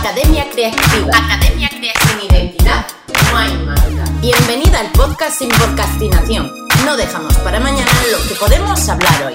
Academia 0.00 0.46
Creativa. 0.52 1.08
Academia 1.08 1.68
Creativa. 1.70 2.20
Sin 2.20 2.30
identidad 2.30 2.86
no 3.30 3.38
hay 3.38 3.52
marca. 3.64 4.04
Bienvenida 4.20 4.80
al 4.80 4.92
podcast 4.92 5.38
sin 5.38 5.48
podcastinación. 5.48 6.52
No 6.84 6.96
dejamos 6.98 7.34
para 7.38 7.58
mañana 7.60 7.90
lo 8.12 8.28
que 8.28 8.34
podemos 8.34 8.88
hablar 8.88 9.24
hoy. 9.24 9.34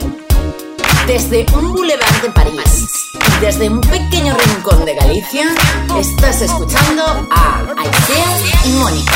Desde 1.08 1.48
un 1.56 1.74
boulevard 1.74 2.22
de 2.22 2.30
París 2.30 2.92
y 3.14 3.46
desde 3.46 3.70
un 3.70 3.82
pequeño 3.82 4.38
rincón 4.38 4.86
de 4.86 4.94
Galicia, 4.94 5.48
estás 6.00 6.42
escuchando 6.44 7.28
a 7.32 7.66
Aisea 7.78 8.38
y 8.66 8.70
Mónica. 8.74 9.14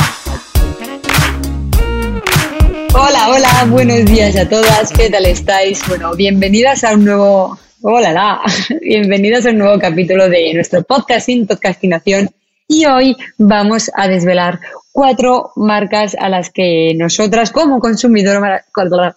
Hola, 2.96 3.30
hola, 3.30 3.66
buenos 3.70 4.05
días 4.05 4.36
a 4.36 4.50
todas, 4.50 4.91
¿qué 4.91 5.12
tal 5.12 5.25
estáis? 5.27 5.80
Bueno, 5.88 6.16
bienvenidas 6.16 6.84
a 6.84 6.93
un 6.93 7.05
nuevo 7.05 7.59
Hola, 7.88 8.41
bienvenidos 8.81 9.45
a 9.45 9.52
un 9.52 9.59
nuevo 9.59 9.77
capítulo 9.77 10.27
de 10.27 10.52
nuestro 10.55 10.81
podcast 10.81 11.27
sin 11.27 11.45
podcastinación 11.45 12.31
y 12.68 12.86
hoy 12.86 13.16
vamos 13.38 13.92
a 13.96 14.08
desvelar 14.08 14.60
cuatro 14.96 15.52
marcas 15.58 16.16
a 16.18 16.30
las 16.30 16.50
que 16.52 16.94
nosotras 16.96 17.52
como, 17.52 17.80
consumidoras, 17.80 18.64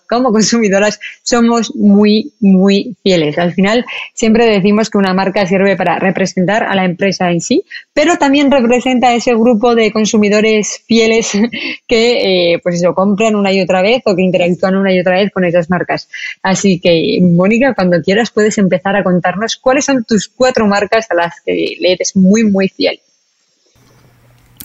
como 0.09 0.33
consumidoras 0.33 0.99
somos 1.23 1.73
muy, 1.77 2.33
muy 2.41 2.97
fieles. 3.05 3.39
Al 3.39 3.55
final 3.55 3.85
siempre 4.13 4.47
decimos 4.47 4.91
que 4.91 4.99
una 4.99 5.15
marca 5.15 5.47
sirve 5.47 5.77
para 5.77 6.01
representar 6.01 6.65
a 6.65 6.75
la 6.75 6.85
empresa 6.85 7.31
en 7.31 7.41
sí, 7.41 7.63
pero 7.95 8.17
también 8.17 8.51
representa 8.51 9.11
a 9.11 9.15
ese 9.15 9.35
grupo 9.35 9.77
de 9.77 9.93
consumidores 9.93 10.83
fieles 10.89 11.31
que 11.87 12.55
eh, 12.55 12.61
pues 12.61 12.83
eso, 12.83 12.93
compran 12.93 13.37
una 13.37 13.53
y 13.53 13.61
otra 13.61 13.81
vez 13.81 14.03
o 14.05 14.17
que 14.17 14.23
interactúan 14.23 14.75
una 14.75 14.93
y 14.93 14.99
otra 14.99 15.15
vez 15.15 15.31
con 15.31 15.45
esas 15.45 15.71
marcas. 15.71 16.09
Así 16.43 16.81
que, 16.81 17.21
Mónica, 17.23 17.75
cuando 17.75 18.03
quieras 18.03 18.33
puedes 18.33 18.59
empezar 18.59 18.97
a 18.97 19.05
contarnos 19.05 19.57
cuáles 19.57 19.85
son 19.85 20.03
tus 20.03 20.29
cuatro 20.29 20.67
marcas 20.67 21.09
a 21.09 21.15
las 21.15 21.35
que 21.47 21.77
le 21.79 21.93
eres 21.93 22.17
muy, 22.17 22.43
muy 22.43 22.69
fiel. 22.69 23.01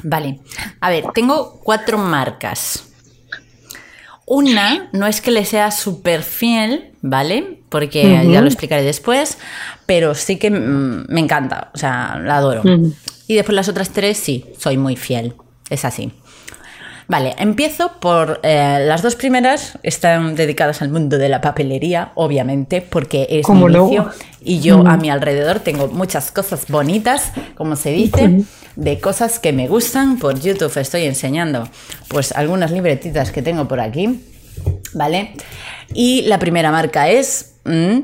Vale, 0.03 0.39
a 0.79 0.89
ver, 0.89 1.05
tengo 1.13 1.59
cuatro 1.63 1.97
marcas. 1.97 2.89
Una 4.25 4.89
no 4.93 5.05
es 5.05 5.19
que 5.19 5.31
le 5.31 5.43
sea 5.43 5.71
súper 5.71 6.23
fiel, 6.23 6.91
¿vale? 7.01 7.59
Porque 7.69 8.03
ya 8.29 8.41
lo 8.41 8.47
explicaré 8.47 8.83
después, 8.83 9.37
pero 9.85 10.15
sí 10.15 10.37
que 10.37 10.49
mm, 10.49 11.05
me 11.09 11.19
encanta, 11.19 11.71
o 11.73 11.77
sea, 11.77 12.19
la 12.23 12.37
adoro. 12.37 12.63
Y 13.27 13.35
después 13.35 13.55
las 13.55 13.67
otras 13.67 13.89
tres 13.89 14.17
sí, 14.17 14.45
soy 14.57 14.77
muy 14.77 14.95
fiel, 14.95 15.35
es 15.69 15.85
así. 15.85 16.11
Vale, 17.07 17.35
empiezo 17.37 17.91
por 17.99 18.39
eh, 18.43 18.83
las 18.85 19.01
dos 19.01 19.15
primeras, 19.15 19.77
están 19.83 20.35
dedicadas 20.35 20.81
al 20.81 20.89
mundo 20.89 21.17
de 21.17 21.29
la 21.29 21.41
papelería, 21.41 22.11
obviamente, 22.15 22.81
porque 22.81 23.27
es 23.29 23.47
mi 23.49 23.61
inicio 23.61 24.09
y 24.41 24.59
yo 24.59 24.85
a 24.87 24.97
mi 24.97 25.09
alrededor 25.09 25.59
tengo 25.59 25.87
muchas 25.87 26.31
cosas 26.31 26.67
bonitas, 26.67 27.31
como 27.55 27.75
se 27.75 27.91
dice 27.91 28.43
de 28.75 28.99
cosas 28.99 29.39
que 29.39 29.53
me 29.53 29.67
gustan. 29.67 30.17
Por 30.17 30.39
YouTube 30.39 30.77
estoy 30.77 31.03
enseñando 31.03 31.67
pues 32.07 32.31
algunas 32.31 32.71
libretitas 32.71 33.31
que 33.31 33.41
tengo 33.41 33.67
por 33.67 33.79
aquí, 33.79 34.23
¿vale? 34.93 35.33
Y 35.93 36.23
la 36.23 36.39
primera 36.39 36.71
marca 36.71 37.09
es 37.09 37.55
mm, 37.65 37.99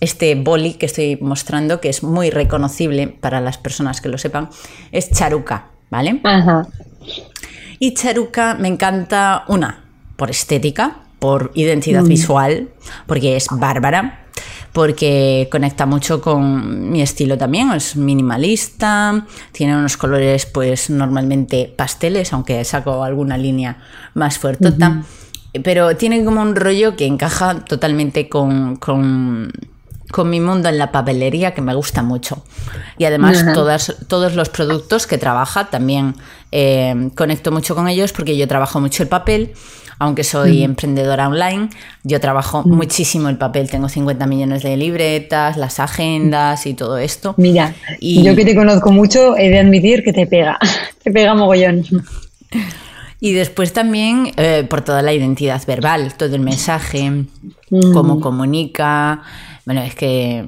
este 0.00 0.34
boli 0.34 0.74
que 0.74 0.86
estoy 0.86 1.16
mostrando, 1.20 1.80
que 1.80 1.88
es 1.88 2.02
muy 2.02 2.30
reconocible 2.30 3.08
para 3.08 3.40
las 3.40 3.58
personas 3.58 4.00
que 4.00 4.08
lo 4.08 4.18
sepan, 4.18 4.50
es 4.92 5.10
Charuca, 5.10 5.66
¿vale? 5.90 6.20
Ajá. 6.24 6.66
Y 7.78 7.94
Charuca 7.94 8.54
me 8.54 8.68
encanta 8.68 9.44
una, 9.48 9.84
por 10.16 10.30
estética, 10.30 10.98
por 11.18 11.52
identidad 11.54 12.02
mm. 12.02 12.08
visual, 12.08 12.68
porque 13.06 13.36
es 13.36 13.46
bárbara 13.50 14.26
porque 14.76 15.48
conecta 15.50 15.86
mucho 15.86 16.20
con 16.20 16.90
mi 16.90 17.00
estilo 17.00 17.38
también, 17.38 17.72
es 17.72 17.96
minimalista, 17.96 19.24
tiene 19.50 19.74
unos 19.74 19.96
colores 19.96 20.44
pues 20.44 20.90
normalmente 20.90 21.72
pasteles, 21.74 22.34
aunque 22.34 22.62
saco 22.62 23.02
alguna 23.02 23.38
línea 23.38 23.78
más 24.12 24.38
fuerte, 24.38 24.74
pero 25.64 25.96
tiene 25.96 26.22
como 26.26 26.42
un 26.42 26.54
rollo 26.54 26.94
que 26.94 27.06
encaja 27.06 27.64
totalmente 27.64 28.28
con, 28.28 28.76
mi 30.30 30.40
mundo 30.40 30.68
en 30.68 30.78
la 30.78 30.92
papelería 30.92 31.54
que 31.54 31.62
me 31.62 31.74
gusta 31.74 32.02
mucho. 32.02 32.44
Y 32.98 33.04
además 33.04 33.44
todos 34.08 34.34
los 34.34 34.48
productos 34.48 35.06
que 35.06 35.18
trabaja 35.18 35.70
también 35.70 36.14
eh, 36.52 37.10
conecto 37.14 37.52
mucho 37.52 37.74
con 37.74 37.88
ellos 37.88 38.12
porque 38.12 38.36
yo 38.36 38.46
trabajo 38.48 38.80
mucho 38.80 39.02
el 39.02 39.08
papel 39.08 39.54
aunque 39.98 40.24
soy 40.24 40.62
emprendedora 40.62 41.28
online, 41.28 41.70
yo 42.04 42.20
trabajo 42.20 42.62
muchísimo 42.64 43.28
el 43.28 43.38
papel. 43.38 43.70
Tengo 43.70 43.88
50 43.88 44.26
millones 44.26 44.62
de 44.62 44.76
libretas, 44.76 45.56
las 45.56 45.80
agendas 45.80 46.66
y 46.66 46.74
todo 46.74 46.98
esto. 46.98 47.34
Mira, 47.38 47.74
y 47.98 48.22
yo 48.22 48.36
que 48.36 48.44
te 48.44 48.54
conozco 48.54 48.92
mucho, 48.92 49.36
he 49.36 49.48
de 49.48 49.58
admitir 49.58 50.02
que 50.02 50.12
te 50.12 50.26
pega, 50.26 50.58
te 51.02 51.10
pega 51.10 51.34
mogollón. 51.34 51.84
Y 53.20 53.32
después 53.32 53.72
también 53.72 54.32
eh, 54.36 54.66
por 54.68 54.82
toda 54.82 55.00
la 55.00 55.14
identidad 55.14 55.62
verbal, 55.66 56.14
todo 56.14 56.34
el 56.34 56.42
mensaje, 56.42 57.24
cómo 57.92 58.20
comunica. 58.20 59.22
Bueno, 59.64 59.82
es 59.82 59.94
que 59.94 60.44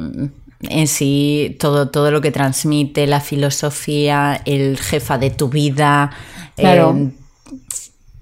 en 0.60 0.86
sí 0.86 1.56
todo, 1.58 1.88
todo 1.88 2.10
lo 2.10 2.20
que 2.20 2.30
transmite, 2.30 3.06
la 3.06 3.20
filosofía, 3.20 4.40
el 4.44 4.78
jefa 4.78 5.18
de 5.18 5.30
tu 5.30 5.48
vida. 5.48 6.10
Claro. 6.56 6.96
Eh, 6.96 7.10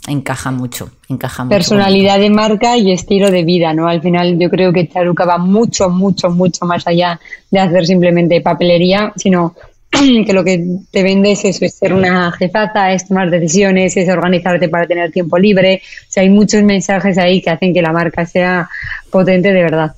encaja 0.08 0.50
mucho, 0.50 0.90
encaja 1.08 1.44
mucho. 1.44 1.54
Personalidad 1.54 2.18
de 2.18 2.30
marca 2.30 2.76
y 2.76 2.92
estilo 2.92 3.30
de 3.30 3.44
vida, 3.44 3.72
¿no? 3.72 3.88
Al 3.88 4.00
final 4.00 4.38
yo 4.38 4.48
creo 4.50 4.72
que 4.72 4.88
Charuca 4.88 5.24
va 5.24 5.38
mucho, 5.38 5.88
mucho, 5.88 6.30
mucho 6.30 6.64
más 6.64 6.86
allá 6.86 7.20
de 7.50 7.60
hacer 7.60 7.86
simplemente 7.86 8.40
papelería, 8.40 9.12
sino 9.16 9.54
que 10.26 10.32
lo 10.32 10.44
que 10.44 10.64
te 10.90 11.02
vende 11.02 11.32
es 11.32 11.44
eso, 11.44 11.64
es 11.64 11.74
ser 11.74 11.92
una 11.92 12.32
jefaza, 12.32 12.92
es 12.92 13.08
tomar 13.08 13.30
decisiones, 13.30 13.96
es 13.96 14.08
organizarte 14.08 14.68
para 14.68 14.86
tener 14.86 15.10
tiempo 15.10 15.38
libre. 15.38 15.82
O 16.08 16.12
sea, 16.12 16.22
hay 16.22 16.30
muchos 16.30 16.62
mensajes 16.62 17.18
ahí 17.18 17.40
que 17.40 17.50
hacen 17.50 17.72
que 17.72 17.82
la 17.82 17.92
marca 17.92 18.26
sea 18.26 18.68
potente 19.10 19.52
de 19.52 19.62
verdad. 19.62 19.94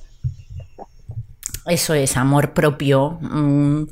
Eso 1.69 1.93
es 1.93 2.17
amor 2.17 2.53
propio, 2.53 3.19
mm, 3.21 3.83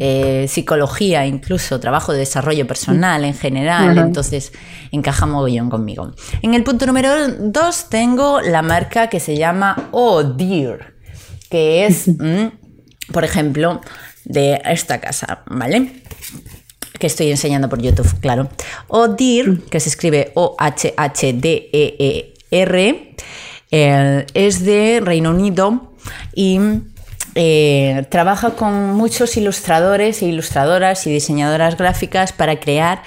eh, 0.00 0.46
psicología, 0.48 1.26
incluso 1.26 1.78
trabajo 1.78 2.12
de 2.12 2.20
desarrollo 2.20 2.66
personal 2.66 3.24
en 3.24 3.34
general. 3.34 3.98
Entonces 3.98 4.52
encaja 4.90 5.26
mogollón 5.26 5.68
conmigo. 5.68 6.12
En 6.40 6.54
el 6.54 6.62
punto 6.62 6.86
número 6.86 7.28
dos 7.28 7.90
tengo 7.90 8.40
la 8.40 8.62
marca 8.62 9.08
que 9.08 9.20
se 9.20 9.36
llama 9.36 9.88
Oh 9.90 10.22
Dear, 10.22 10.94
que 11.50 11.84
es, 11.84 12.08
mm, 12.08 13.12
por 13.12 13.24
ejemplo, 13.24 13.82
de 14.26 14.60
esta 14.64 15.00
casa, 15.00 15.42
¿vale? 15.46 16.02
Que 16.98 17.06
estoy 17.06 17.30
enseñando 17.30 17.68
por 17.68 17.80
YouTube, 17.80 18.20
claro. 18.20 18.50
Dear, 19.16 19.58
que 19.70 19.80
se 19.80 19.88
escribe 19.88 20.32
O-H-H-D-E-E-R, 20.34 20.96
eh, 23.70 24.26
es 24.34 24.64
de 24.64 25.00
Reino 25.02 25.30
Unido 25.30 25.92
y 26.34 26.58
eh, 27.34 28.06
trabaja 28.10 28.50
con 28.50 28.94
muchos 28.94 29.36
ilustradores 29.36 30.22
e 30.22 30.26
ilustradoras 30.26 31.06
y 31.06 31.12
diseñadoras 31.12 31.76
gráficas 31.76 32.32
para 32.32 32.58
crear 32.58 33.02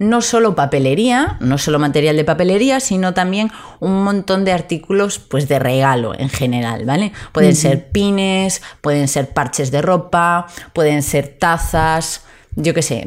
no 0.00 0.22
solo 0.22 0.54
papelería, 0.54 1.36
no 1.40 1.58
solo 1.58 1.78
material 1.78 2.16
de 2.16 2.24
papelería, 2.24 2.80
sino 2.80 3.12
también 3.12 3.52
un 3.80 4.02
montón 4.02 4.46
de 4.46 4.52
artículos 4.52 5.18
pues 5.18 5.46
de 5.46 5.58
regalo 5.58 6.18
en 6.18 6.30
general, 6.30 6.86
¿vale? 6.86 7.12
Pueden 7.32 7.54
ser 7.54 7.90
pines, 7.90 8.62
pueden 8.80 9.08
ser 9.08 9.28
parches 9.34 9.70
de 9.70 9.82
ropa, 9.82 10.46
pueden 10.72 11.02
ser 11.02 11.36
tazas, 11.38 12.24
yo 12.56 12.72
qué 12.72 12.80
sé, 12.80 13.06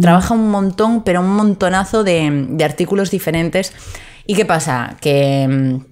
trabaja 0.00 0.32
un 0.32 0.50
montón, 0.50 1.04
pero 1.04 1.20
un 1.20 1.36
montonazo 1.36 2.02
de, 2.02 2.46
de 2.48 2.64
artículos 2.64 3.10
diferentes. 3.10 3.74
¿Y 4.26 4.34
qué 4.34 4.46
pasa? 4.46 4.96
Que 5.02 5.46
mm, 5.46 5.84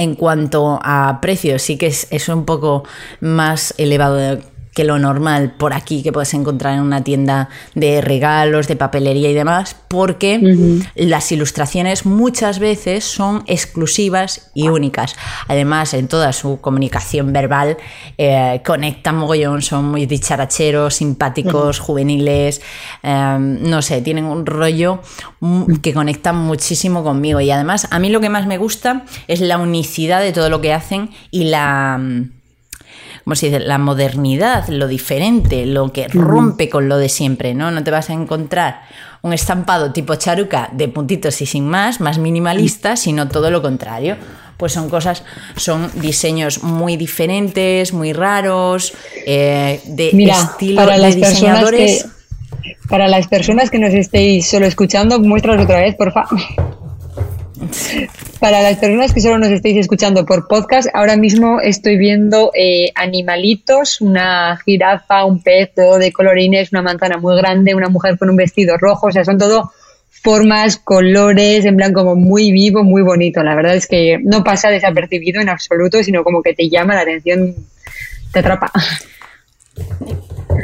en 0.00 0.14
cuanto 0.14 0.78
a 0.80 1.18
precios, 1.20 1.60
sí 1.62 1.76
que 1.76 1.88
es, 1.88 2.06
es 2.10 2.28
un 2.28 2.44
poco 2.44 2.84
más 3.20 3.74
elevado 3.78 4.38
que 4.78 4.84
lo 4.84 4.96
normal 5.00 5.54
por 5.58 5.72
aquí 5.72 6.04
que 6.04 6.12
puedes 6.12 6.32
encontrar 6.34 6.74
en 6.74 6.82
una 6.82 7.02
tienda 7.02 7.48
de 7.74 8.00
regalos, 8.00 8.68
de 8.68 8.76
papelería 8.76 9.28
y 9.28 9.34
demás, 9.34 9.74
porque 9.88 10.38
las 10.94 11.32
ilustraciones 11.32 12.06
muchas 12.06 12.60
veces 12.60 13.02
son 13.02 13.42
exclusivas 13.48 14.52
y 14.54 14.68
únicas. 14.68 15.16
Además, 15.48 15.94
en 15.94 16.06
toda 16.06 16.32
su 16.32 16.60
comunicación 16.60 17.32
verbal 17.32 17.76
eh, 18.18 18.62
conectan 18.64 19.16
mogollón, 19.16 19.62
son 19.62 19.86
muy 19.86 20.06
dicharacheros, 20.06 20.94
simpáticos, 20.94 21.80
juveniles, 21.80 22.60
em, 23.02 23.60
no 23.68 23.82
sé, 23.82 24.00
tienen 24.00 24.26
un 24.26 24.46
rollo 24.46 25.00
que 25.82 25.92
conecta 25.92 26.32
muchísimo 26.32 27.02
conmigo. 27.02 27.40
Y 27.40 27.50
además, 27.50 27.88
a 27.90 27.98
mí 27.98 28.10
lo 28.10 28.20
que 28.20 28.28
más 28.28 28.46
me 28.46 28.58
gusta 28.58 29.04
es 29.26 29.40
la 29.40 29.58
unicidad 29.58 30.20
de 30.20 30.32
todo 30.32 30.48
lo 30.50 30.60
que 30.60 30.72
hacen 30.72 31.10
y 31.32 31.46
la 31.50 32.00
como 33.28 33.36
se 33.36 33.50
dice, 33.50 33.60
la 33.60 33.76
modernidad, 33.76 34.66
lo 34.68 34.88
diferente, 34.88 35.66
lo 35.66 35.92
que 35.92 36.08
rompe 36.08 36.70
con 36.70 36.88
lo 36.88 36.96
de 36.96 37.10
siempre, 37.10 37.52
¿no? 37.52 37.70
No 37.70 37.84
te 37.84 37.90
vas 37.90 38.08
a 38.08 38.14
encontrar 38.14 38.80
un 39.20 39.34
estampado 39.34 39.92
tipo 39.92 40.14
charuca 40.14 40.70
de 40.72 40.88
puntitos 40.88 41.42
y 41.42 41.44
sin 41.44 41.68
más, 41.68 42.00
más 42.00 42.16
minimalista, 42.16 42.96
sino 42.96 43.28
todo 43.28 43.50
lo 43.50 43.60
contrario. 43.60 44.16
Pues 44.56 44.72
son 44.72 44.88
cosas, 44.88 45.24
son 45.56 45.90
diseños 46.00 46.62
muy 46.62 46.96
diferentes, 46.96 47.92
muy 47.92 48.14
raros, 48.14 48.94
eh, 49.26 49.82
de 49.84 50.08
estilo 50.08 50.86
de 50.86 51.14
diseñadores. 51.14 52.08
Para 52.88 53.08
las 53.08 53.28
personas 53.28 53.68
que 53.68 53.78
nos 53.78 53.92
estéis 53.92 54.48
solo 54.48 54.64
escuchando, 54.64 55.20
muéstranos 55.20 55.64
otra 55.64 55.80
vez, 55.80 55.94
por 55.96 56.14
favor. 56.14 56.40
Para 58.40 58.62
las 58.62 58.78
personas 58.78 59.12
que 59.12 59.20
solo 59.20 59.38
nos 59.38 59.48
estéis 59.48 59.78
escuchando 59.78 60.24
por 60.24 60.46
podcast, 60.46 60.88
ahora 60.94 61.16
mismo 61.16 61.60
estoy 61.60 61.96
viendo 61.96 62.50
eh, 62.54 62.92
animalitos, 62.94 64.00
una 64.00 64.58
jirafa, 64.64 65.24
un 65.24 65.42
pez, 65.42 65.72
todo 65.74 65.98
de 65.98 66.12
colorines, 66.12 66.72
una 66.72 66.82
manzana 66.82 67.18
muy 67.18 67.36
grande, 67.36 67.74
una 67.74 67.88
mujer 67.88 68.18
con 68.18 68.30
un 68.30 68.36
vestido 68.36 68.76
rojo, 68.78 69.08
o 69.08 69.12
sea, 69.12 69.24
son 69.24 69.38
todo 69.38 69.72
formas, 70.10 70.76
colores, 70.78 71.64
en 71.64 71.76
plan 71.76 71.92
como 71.92 72.16
muy 72.16 72.52
vivo, 72.52 72.82
muy 72.82 73.02
bonito. 73.02 73.42
La 73.42 73.54
verdad 73.54 73.76
es 73.76 73.86
que 73.86 74.18
no 74.22 74.42
pasa 74.42 74.68
desapercibido 74.68 75.40
en 75.40 75.48
absoluto, 75.48 76.02
sino 76.02 76.24
como 76.24 76.42
que 76.42 76.54
te 76.54 76.68
llama 76.68 76.94
la 76.94 77.02
atención, 77.02 77.54
te 78.32 78.40
atrapa. 78.40 78.70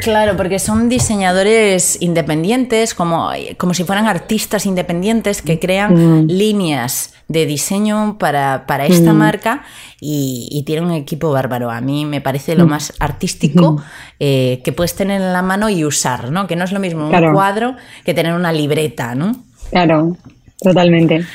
Claro, 0.01 0.35
porque 0.37 0.59
son 0.59 0.89
diseñadores 0.89 2.01
independientes, 2.01 2.93
como, 2.93 3.29
como 3.57 3.73
si 3.73 3.83
fueran 3.83 4.07
artistas 4.07 4.65
independientes 4.65 5.41
que 5.41 5.59
crean 5.59 6.25
mm. 6.25 6.27
líneas 6.27 7.13
de 7.27 7.45
diseño 7.45 8.17
para, 8.19 8.63
esta 8.85 9.13
mm. 9.13 9.17
marca 9.17 9.63
y, 9.99 10.47
y, 10.51 10.63
tienen 10.63 10.85
un 10.85 10.91
equipo 10.91 11.31
bárbaro. 11.31 11.71
A 11.71 11.81
mí 11.81 12.05
me 12.05 12.21
parece 12.21 12.55
lo 12.55 12.65
mm. 12.65 12.69
más 12.69 12.93
artístico 12.99 13.81
eh, 14.19 14.61
que 14.63 14.71
puedes 14.71 14.95
tener 14.95 15.21
en 15.21 15.33
la 15.33 15.41
mano 15.41 15.69
y 15.69 15.85
usar, 15.85 16.31
¿no? 16.31 16.45
Que 16.45 16.55
no 16.55 16.65
es 16.65 16.71
lo 16.71 16.79
mismo 16.79 17.09
un 17.09 17.33
cuadro 17.33 17.75
que 18.03 18.13
tener 18.13 18.33
una 18.33 18.51
libreta, 18.51 19.15
¿no? 19.15 19.43
Claro, 19.71 20.15
totalmente. 20.61 21.25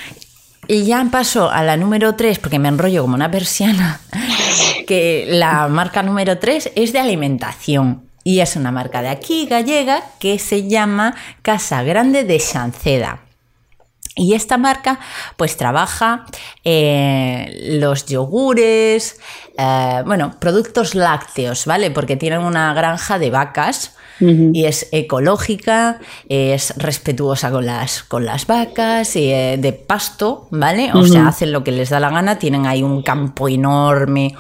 Y 0.73 0.85
ya 0.85 1.05
paso 1.11 1.51
a 1.51 1.65
la 1.65 1.77
número 1.77 2.15
3, 2.15 2.39
porque 2.39 2.61
me 2.61 2.69
enrollo 2.69 3.03
como 3.03 3.17
una 3.17 3.29
persiana, 3.29 4.01
que 4.87 5.27
la 5.29 5.67
marca 5.67 6.01
número 6.05 6.39
3 6.39 6.71
es 6.77 6.93
de 6.93 7.01
alimentación. 7.01 8.09
Y 8.23 8.39
es 8.39 8.55
una 8.55 8.71
marca 8.71 9.03
de 9.03 9.09
aquí, 9.09 9.47
gallega, 9.47 10.05
que 10.21 10.39
se 10.39 10.69
llama 10.69 11.17
Casa 11.43 11.83
Grande 11.83 12.23
de 12.23 12.39
Chanceda. 12.39 13.19
Y 14.15 14.35
esta 14.35 14.59
marca 14.59 15.01
pues 15.37 15.57
trabaja 15.57 16.27
eh, 16.63 17.79
los 17.81 18.07
yogures, 18.07 19.19
eh, 19.59 20.03
bueno, 20.07 20.37
productos 20.39 20.95
lácteos, 20.95 21.67
¿vale? 21.67 21.91
Porque 21.91 22.15
tienen 22.15 22.43
una 22.43 22.73
granja 22.75 23.19
de 23.19 23.31
vacas 23.31 23.97
y 24.21 24.65
es 24.65 24.89
ecológica, 24.93 25.99
es 26.29 26.75
respetuosa 26.77 27.51
con 27.51 27.67
las, 27.67 28.03
con 28.03 28.25
las 28.25 28.47
vacas, 28.47 29.17
y, 29.17 29.31
eh, 29.31 29.57
de 29.59 29.73
pasto, 29.73 30.47
¿vale? 30.51 30.93
O 30.93 31.05
sea, 31.07 31.29
hacen 31.29 31.53
lo 31.53 31.65
que 31.65 31.73
les 31.73 31.91
da 31.91 32.01
la 32.01 32.11
gana, 32.11 32.39
tienen 32.39 32.67
ahí 32.67 32.83
un 32.83 33.03
campo 33.03 33.49
enorme 33.49 34.35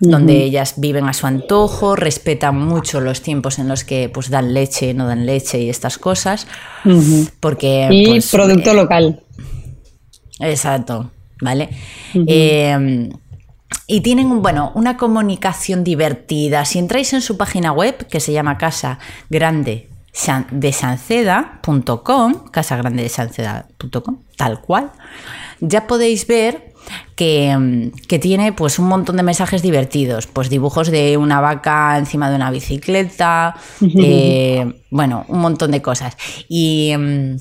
donde 0.00 0.44
ellas 0.44 0.74
viven 0.78 1.06
a 1.08 1.12
su 1.12 1.26
antojo, 1.26 1.94
respetan 1.94 2.58
mucho 2.58 3.00
los 3.00 3.20
tiempos 3.20 3.58
en 3.58 3.68
los 3.68 3.84
que 3.84 4.08
pues 4.08 4.30
dan 4.30 4.54
leche, 4.54 4.94
no 4.94 5.06
dan 5.06 5.26
leche 5.26 5.60
y 5.60 5.68
estas 5.68 5.98
cosas. 5.98 6.46
Porque, 7.38 7.88
y 7.90 8.06
pues, 8.06 8.30
producto 8.30 8.70
eh, 8.70 8.74
local. 8.74 9.20
Exacto, 10.40 11.10
¿vale? 11.42 11.68
Eh, 12.14 13.10
y 13.86 14.00
tienen 14.00 14.42
bueno, 14.42 14.72
una 14.74 14.96
comunicación 14.96 15.84
divertida. 15.84 16.64
Si 16.64 16.78
entráis 16.78 17.12
en 17.12 17.20
su 17.20 17.36
página 17.36 17.72
web, 17.72 18.06
que 18.06 18.20
se 18.20 18.32
llama 18.32 18.58
Casa 18.58 18.98
Grande 19.28 19.88
de 20.50 20.72
Sanceda.com, 20.72 22.50
casagrandedsanceda.com, 22.50 24.18
tal 24.36 24.60
cual, 24.60 24.92
ya 25.60 25.86
podéis 25.86 26.26
ver 26.26 26.70
que, 27.14 28.18
tiene 28.20 28.52
pues 28.52 28.78
un 28.78 28.88
montón 28.88 29.16
de 29.16 29.22
mensajes 29.22 29.62
divertidos, 29.62 30.26
pues 30.26 30.48
dibujos 30.50 30.90
de 30.90 31.16
una 31.16 31.40
vaca 31.40 31.96
encima 31.98 32.30
de 32.30 32.36
una 32.36 32.50
bicicleta, 32.50 33.54
eh, 33.80 34.82
bueno, 34.90 35.24
un 35.28 35.40
montón 35.40 35.70
de 35.70 35.82
cosas. 35.82 36.16
Y, 36.48 36.94
mm, 36.96 37.36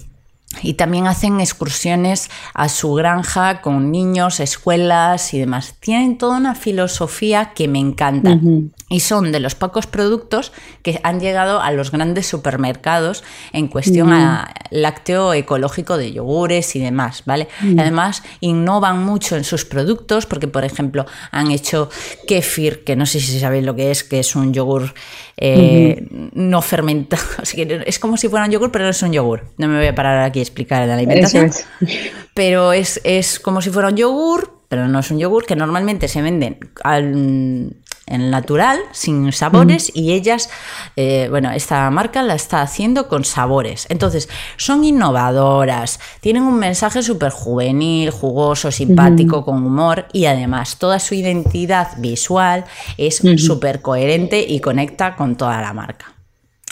y 0.62 0.74
también 0.74 1.07
hacen 1.07 1.40
excursiones 1.40 2.30
a 2.54 2.69
su 2.69 2.94
granja 2.94 3.62
con 3.62 3.92
niños, 3.92 4.40
escuelas 4.40 5.34
y 5.34 5.40
demás. 5.40 5.75
Tienen 5.80 6.18
toda 6.18 6.38
una 6.38 6.56
filosofía 6.56 7.54
que 7.54 7.68
me 7.68 7.80
encanta. 7.80 8.40
Y 8.89 9.01
son 9.01 9.31
de 9.31 9.39
los 9.39 9.56
pocos 9.56 9.86
productos 9.86 10.51
que 10.81 11.00
han 11.03 11.19
llegado 11.19 11.62
a 11.62 11.71
los 11.71 11.91
grandes 11.91 12.25
supermercados 12.25 13.24
en 13.53 13.68
cuestión 13.68 14.12
a 14.12 14.53
lácteo 14.71 15.33
ecológico 15.33 15.97
de 15.97 16.12
yogures 16.12 16.75
y 16.75 16.80
demás, 16.80 17.24
¿vale? 17.25 17.47
Además, 17.77 18.24
innovan 18.39 19.03
mucho 19.03 19.36
en 19.38 19.44
sus 19.44 19.63
productos 19.65 20.25
porque, 20.25 20.47
por 20.47 20.65
ejemplo, 20.65 21.06
han 21.31 21.51
hecho 21.51 21.89
kefir, 22.27 22.83
que 22.83 22.95
no 22.95 23.06
sé 23.06 23.19
si 23.19 23.39
sabéis 23.39 23.63
lo 23.63 23.75
que 23.75 23.91
es, 23.91 24.03
que 24.03 24.19
es 24.19 24.36
un 24.36 24.53
yogur 24.53 24.94
eh, 25.38 26.07
no 26.33 26.62
fermentado. 26.62 27.24
es 27.86 28.00
como 28.00 28.18
si 28.18 28.27
fuera 28.27 28.45
un 28.45 28.51
yogur, 28.51 28.71
pero 28.71 28.86
no 28.86 28.91
es 28.91 29.01
un 29.01 29.13
yogur. 29.13 29.45
No 29.57 29.68
me 29.68 29.77
voy 29.77 29.88
a 29.88 29.95
parar 29.95 30.24
aquí 30.24 30.39
a 30.39 30.41
explicar 30.41 30.88
la 30.88 30.95
alimentación. 30.95 31.51
Pero 32.33 32.71
es, 32.71 33.01
es 33.03 33.39
como 33.39 33.62
si 33.62 33.69
fuera 33.69 33.89
un 33.89 33.97
yogur, 33.97 34.62
pero 34.69 34.88
no 34.88 35.00
es 35.00 35.12
un 35.12 35.19
yogur, 35.19 35.45
que 35.45 35.57
normalmente 35.57 36.07
se 36.07 36.21
venden 36.21 36.57
al, 36.83 37.75
en 38.10 38.30
natural, 38.30 38.80
sin 38.92 39.32
sabores, 39.32 39.92
y 39.94 40.12
ellas, 40.12 40.50
eh, 40.96 41.28
bueno, 41.30 41.52
esta 41.52 41.90
marca 41.92 42.22
la 42.24 42.36
está 42.36 42.62
haciendo 42.62 43.08
con 43.08 43.24
sabores. 43.24 43.86
Entonces, 43.90 44.28
son 44.58 44.84
innovadoras, 44.84 46.00
tienen 46.20 46.44
un 46.44 46.60
mensaje 46.60 47.04
súper 47.04 47.32
juvenil, 47.32 48.10
jugoso, 48.10 48.72
simpático, 48.72 49.46
con 49.46 49.64
humor, 49.64 50.08
y 50.12 50.26
además 50.26 50.78
toda 50.78 51.00
su 51.00 51.14
identidad 51.14 51.90
visual 51.98 52.66
es 52.98 53.22
súper 53.38 53.82
coherente 53.82 54.46
y 54.48 54.60
conecta 54.60 55.16
con 55.16 55.36
toda 55.38 55.62
la 55.62 55.74
marca. 55.74 56.14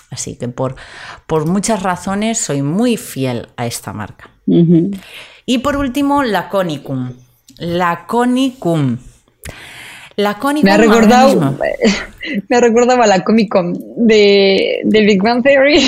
Así 0.09 0.35
que 0.35 0.47
por, 0.47 0.75
por 1.25 1.45
muchas 1.45 1.83
razones 1.83 2.39
soy 2.39 2.61
muy 2.61 2.97
fiel 2.97 3.49
a 3.57 3.65
esta 3.65 3.93
marca. 3.93 4.29
Y 5.45 5.59
por 5.59 5.77
último, 5.77 6.23
la 6.23 6.49
Conicum. 6.49 7.13
La 7.57 8.05
Conicum. 8.07 8.97
La 10.17 10.39
Comic 10.39 10.63
me 10.63 10.71
ha 10.71 10.77
recordado, 10.77 11.39
me 12.49 12.57
ha 12.57 12.59
recordado 12.59 13.03
a 13.03 13.07
la 13.07 13.23
Comic 13.23 13.49
Con 13.49 13.77
de, 13.95 14.81
Big 14.83 15.21
Bang 15.21 15.43
Theory. 15.43 15.87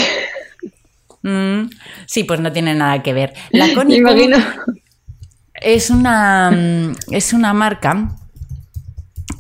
Mm, 1.24 1.70
sí, 2.06 2.24
pues 2.26 2.40
no 2.40 2.52
tiene 2.52 2.76
nada 2.76 3.02
que 3.02 3.12
ver. 3.12 3.34
La 3.50 3.74
Comic 3.74 4.04
Con 4.04 4.18
es 5.56 5.90
una, 5.90 6.52
mm, 6.52 6.96
es 7.12 7.34
una 7.34 7.54
marca 7.54 8.12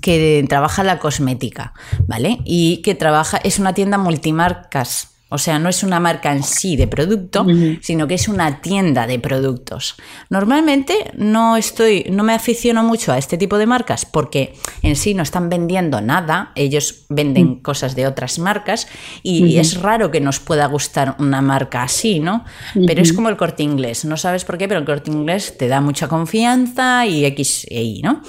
que 0.01 0.43
trabaja 0.49 0.83
la 0.83 0.97
cosmética, 0.97 1.73
¿vale? 2.07 2.39
Y 2.43 2.81
que 2.81 2.95
trabaja, 2.95 3.37
es 3.37 3.59
una 3.59 3.73
tienda 3.73 3.99
multimarcas 3.99 5.09
o 5.29 5.37
sea, 5.37 5.59
no 5.59 5.69
es 5.69 5.83
una 5.83 5.99
marca 5.99 6.31
en 6.31 6.43
sí 6.43 6.75
de 6.75 6.87
producto, 6.87 7.45
sino 7.81 8.07
que 8.07 8.15
es 8.15 8.27
una 8.27 8.61
tienda 8.61 9.05
de 9.05 9.19
productos. 9.19 9.95
Normalmente 10.29 11.11
no 11.15 11.55
estoy, 11.55 12.07
no 12.11 12.23
me 12.23 12.33
aficiono 12.33 12.83
mucho 12.83 13.11
a 13.11 13.17
este 13.19 13.37
tipo 13.37 13.59
de 13.59 13.67
marcas 13.67 14.05
porque 14.05 14.55
en 14.81 14.95
sí 14.95 15.13
no 15.13 15.21
están 15.21 15.49
vendiendo 15.49 16.01
nada, 16.01 16.51
ellos 16.55 17.05
venden 17.09 17.59
cosas 17.61 17.95
de 17.95 18.07
otras 18.07 18.39
marcas 18.39 18.87
y 19.21 19.57
es 19.57 19.79
raro 19.79 20.09
que 20.09 20.19
nos 20.19 20.39
pueda 20.39 20.65
gustar 20.65 21.15
una 21.19 21.41
marca 21.41 21.83
así, 21.83 22.19
¿no? 22.19 22.43
Pero 22.87 23.01
es 23.01 23.13
como 23.13 23.29
el 23.29 23.37
corte 23.37 23.61
inglés, 23.61 24.05
no 24.05 24.17
sabes 24.17 24.45
por 24.45 24.57
qué, 24.57 24.67
pero 24.67 24.79
el 24.79 24.85
corte 24.85 25.11
inglés 25.11 25.57
te 25.57 25.67
da 25.67 25.79
mucha 25.79 26.07
confianza 26.07 27.05
y 27.05 27.25
X 27.25 27.67
e 27.69 27.83
Y, 27.83 28.01
¿no? 28.01 28.21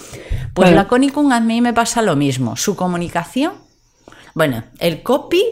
Pues 0.52 0.72
la 0.72 0.86
Conicum 0.86 1.32
a 1.32 1.40
mí 1.40 1.62
me 1.62 1.72
pasa 1.72 2.02
lo 2.02 2.14
mismo, 2.14 2.56
su 2.56 2.76
comunicación, 2.76 3.52
bueno, 4.34 4.64
el 4.78 5.02
copy 5.02 5.42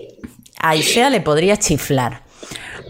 a 0.60 0.76
Isea 0.76 1.10
le 1.10 1.20
podría 1.20 1.56
chiflar, 1.56 2.22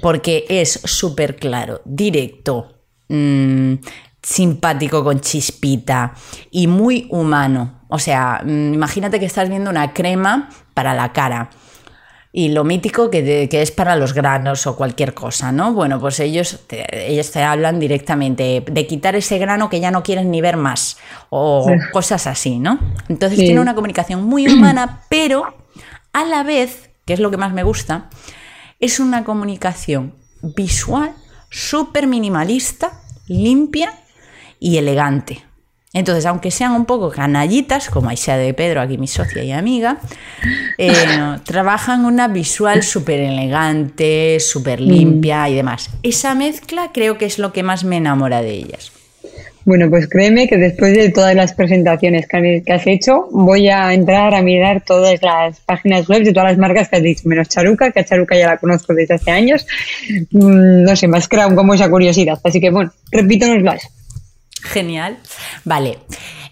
porque 0.02 0.44
es 0.48 0.80
súper 0.84 1.36
claro, 1.36 1.80
directo, 1.84 2.74
mm, 3.08 3.74
simpático 4.22 5.04
con 5.04 5.20
chispita 5.20 6.14
y 6.50 6.66
muy 6.66 7.06
humano. 7.10 7.80
O 7.88 7.98
sea, 7.98 8.42
mm, 8.44 8.74
imagínate 8.74 9.18
que 9.18 9.26
estás 9.26 9.48
viendo 9.48 9.70
una 9.70 9.92
crema 9.92 10.50
para 10.74 10.94
la 10.94 11.12
cara 11.12 11.50
y 12.30 12.50
lo 12.50 12.62
mítico 12.62 13.10
que, 13.10 13.48
es 13.50 13.70
para 13.70 13.96
los 13.96 14.12
granos 14.12 14.66
o 14.66 14.76
cualquier 14.76 15.14
cosa, 15.14 15.50
¿no? 15.50 15.72
Bueno, 15.72 15.98
pues 15.98 16.20
ellos 16.20 16.60
te, 16.66 17.10
ellos 17.10 17.30
te 17.30 17.42
hablan 17.42 17.80
directamente 17.80 18.62
de 18.64 18.86
quitar 18.86 19.16
ese 19.16 19.38
grano 19.38 19.70
que 19.70 19.80
ya 19.80 19.90
no 19.90 20.02
quieren 20.02 20.30
ni 20.30 20.40
ver 20.40 20.56
más 20.56 20.98
o 21.30 21.66
cosas 21.90 22.26
así, 22.26 22.58
¿no? 22.58 22.78
Entonces 23.08 23.38
tiene 23.38 23.60
una 23.60 23.74
comunicación 23.74 24.24
muy 24.24 24.46
humana, 24.46 25.00
pero 25.08 25.54
a 26.12 26.24
la 26.24 26.42
vez 26.42 26.87
que 27.08 27.14
es 27.14 27.20
lo 27.20 27.30
que 27.30 27.38
más 27.38 27.54
me 27.54 27.62
gusta, 27.62 28.10
es 28.80 29.00
una 29.00 29.24
comunicación 29.24 30.14
visual 30.42 31.14
súper 31.48 32.06
minimalista, 32.06 33.00
limpia 33.28 33.94
y 34.60 34.76
elegante. 34.76 35.42
Entonces, 35.94 36.26
aunque 36.26 36.50
sean 36.50 36.72
un 36.72 36.84
poco 36.84 37.08
canallitas, 37.08 37.88
como 37.88 38.10
Aisha 38.10 38.36
de 38.36 38.52
Pedro, 38.52 38.82
aquí 38.82 38.98
mi 38.98 39.06
socia 39.06 39.42
y 39.42 39.52
amiga, 39.52 40.00
eh, 40.76 40.92
trabajan 41.44 42.04
una 42.04 42.28
visual 42.28 42.82
súper 42.82 43.20
elegante, 43.20 44.38
súper 44.38 44.78
limpia 44.78 45.48
y 45.48 45.54
demás. 45.54 45.88
Esa 46.02 46.34
mezcla 46.34 46.90
creo 46.92 47.16
que 47.16 47.24
es 47.24 47.38
lo 47.38 47.54
que 47.54 47.62
más 47.62 47.84
me 47.84 47.96
enamora 47.96 48.42
de 48.42 48.50
ellas. 48.50 48.92
Bueno, 49.68 49.90
pues 49.90 50.08
créeme 50.08 50.48
que 50.48 50.56
después 50.56 50.94
de 50.94 51.10
todas 51.10 51.34
las 51.34 51.52
presentaciones 51.52 52.26
que 52.26 52.72
has 52.72 52.86
hecho, 52.86 53.28
voy 53.30 53.68
a 53.68 53.92
entrar 53.92 54.34
a 54.34 54.40
mirar 54.40 54.82
todas 54.82 55.20
las 55.22 55.60
páginas 55.60 56.08
web 56.08 56.24
de 56.24 56.32
todas 56.32 56.52
las 56.52 56.56
marcas 56.56 56.88
que 56.88 56.96
has 56.96 57.02
dicho, 57.02 57.28
menos 57.28 57.50
Charuca, 57.50 57.92
que 57.92 58.00
a 58.00 58.04
Charuca 58.06 58.34
ya 58.34 58.46
la 58.46 58.56
conozco 58.56 58.94
desde 58.94 59.16
hace 59.16 59.30
años. 59.30 59.66
Mm, 60.30 60.84
no 60.84 60.96
sé, 60.96 61.06
me 61.06 61.18
has 61.18 61.28
creado 61.28 61.54
como 61.54 61.74
esa 61.74 61.90
curiosidad. 61.90 62.40
Así 62.44 62.62
que 62.62 62.70
bueno, 62.70 62.94
repítanoslas. 63.12 63.90
Genial. 64.62 65.18
Vale. 65.66 65.98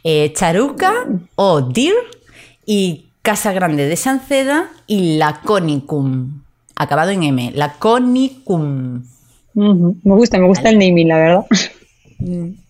Eh, 0.05 0.35
Charuca 0.35 0.93
o 1.37 1.63
Dir 1.63 1.95
y 2.67 3.07
Casa 3.23 3.55
Grande 3.55 3.89
de 3.89 3.97
Sanceda 3.97 4.69
y 4.87 5.17
Laconicum. 5.17 6.43
Acabado 6.75 7.13
en 7.13 7.23
M. 7.23 7.51
Laconicum. 7.55 9.05
Me 9.55 9.95
gusta, 10.05 10.37
me 10.39 10.49
gusta 10.49 10.69
el 10.69 10.79
naming, 10.79 11.09
la 11.09 11.17
verdad. 11.17 11.47
Mm. 12.19 12.66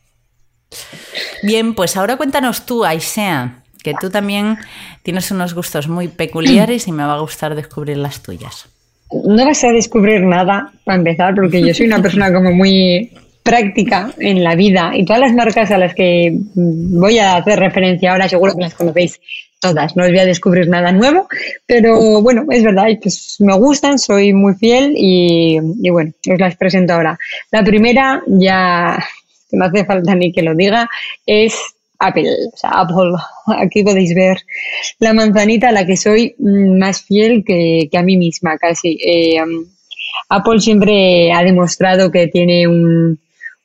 Bien, 1.43 1.75
pues 1.75 1.97
ahora 1.97 2.17
cuéntanos 2.17 2.67
tú, 2.67 2.85
Aisea, 2.85 3.63
que 3.83 3.95
tú 4.01 4.11
también 4.11 4.59
tienes 5.03 5.31
unos 5.31 5.55
gustos 5.55 5.89
muy 5.89 6.09
peculiares 6.09 6.89
y 6.89 6.93
me 6.93 7.05
va 7.05 7.15
a 7.15 7.21
gustar 7.21 7.55
descubrir 7.55 7.97
las 7.97 8.23
tuyas. 8.23 8.69
No 9.13 9.45
vas 9.45 9.63
a 9.63 9.71
descubrir 9.71 10.23
nada, 10.23 10.73
para 10.85 10.99
empezar, 10.99 11.35
porque 11.35 11.63
yo 11.63 11.73
soy 11.73 11.87
una 11.87 12.03
persona 12.03 12.33
como 12.33 12.51
muy 12.51 13.13
práctica 13.45 14.11
en 14.19 14.43
la 14.43 14.57
vida 14.57 14.91
y 14.97 15.05
todas 15.05 15.21
las 15.21 15.33
marcas 15.33 15.71
a 15.71 15.79
las 15.79 15.95
que 15.95 16.37
voy 16.55 17.19
a 17.19 17.37
hacer 17.37 17.61
referencia 17.61 18.11
ahora 18.11 18.29
seguro 18.29 18.57
que 18.57 18.63
las 18.63 18.75
conocéis 18.75 19.21
todas, 19.61 19.97
no 19.97 20.03
os 20.03 20.11
voy 20.11 20.19
a 20.19 20.27
descubrir 20.27 20.69
nada 20.69 20.91
nuevo, 20.91 21.29
pero 21.65 22.21
bueno, 22.21 22.45
es 22.51 22.65
verdad, 22.65 22.87
pues 23.01 23.37
me 23.39 23.55
gustan, 23.55 23.99
soy 23.99 24.33
muy 24.33 24.55
fiel 24.55 24.95
y, 24.97 25.59
y 25.81 25.91
bueno, 25.91 26.13
os 26.29 26.41
las 26.41 26.57
presento 26.57 26.95
ahora. 26.95 27.17
La 27.53 27.63
primera 27.63 28.23
ya 28.27 28.99
no 29.53 29.65
hace 29.65 29.85
falta 29.85 30.15
ni 30.15 30.33
que 30.33 30.43
lo 30.43 30.55
diga, 30.55 30.89
es 31.25 31.55
Apple. 31.99 32.29
O 32.53 32.57
sea, 32.57 32.71
Apple, 32.71 33.13
aquí 33.59 33.83
podéis 33.83 34.15
ver 34.15 34.39
la 34.99 35.13
manzanita 35.13 35.69
a 35.69 35.73
la 35.73 35.87
que 35.87 35.97
soy 35.97 36.35
más 36.39 37.03
fiel 37.03 37.45
que, 37.45 37.89
a 37.97 38.03
mí 38.03 38.17
misma, 38.17 38.59
casi. 38.59 38.99
Eh, 39.05 39.41
Apple 40.29 40.61
siempre 40.61 41.33
ha 41.33 41.43
demostrado 41.43 42.11
que 42.11 42.29
tiene 42.29 42.67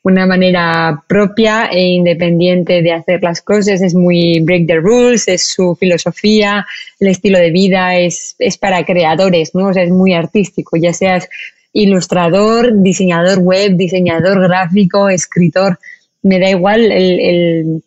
una 0.04 0.26
manera 0.26 1.02
propia 1.06 1.66
e 1.66 1.80
independiente 1.80 2.82
de 2.82 2.92
hacer 2.92 3.22
las 3.22 3.40
cosas, 3.40 3.80
es 3.82 3.94
muy 3.94 4.40
break 4.40 4.66
the 4.66 4.76
rules, 4.76 5.28
es 5.28 5.48
su 5.48 5.76
filosofía, 5.76 6.66
el 6.98 7.08
estilo 7.08 7.38
de 7.38 7.50
vida 7.50 7.96
es, 7.96 8.34
es 8.38 8.58
para 8.58 8.84
creadores, 8.84 9.54
¿no? 9.54 9.68
O 9.68 9.72
sea, 9.72 9.84
es 9.84 9.90
muy 9.90 10.12
artístico, 10.12 10.76
ya 10.76 10.92
seas 10.92 11.28
ilustrador, 11.72 12.82
diseñador 12.82 13.38
web, 13.38 13.76
diseñador 13.76 14.42
gráfico, 14.42 15.08
escritor, 15.08 15.78
me 16.22 16.38
da 16.38 16.50
igual 16.50 16.92
el, 16.92 17.82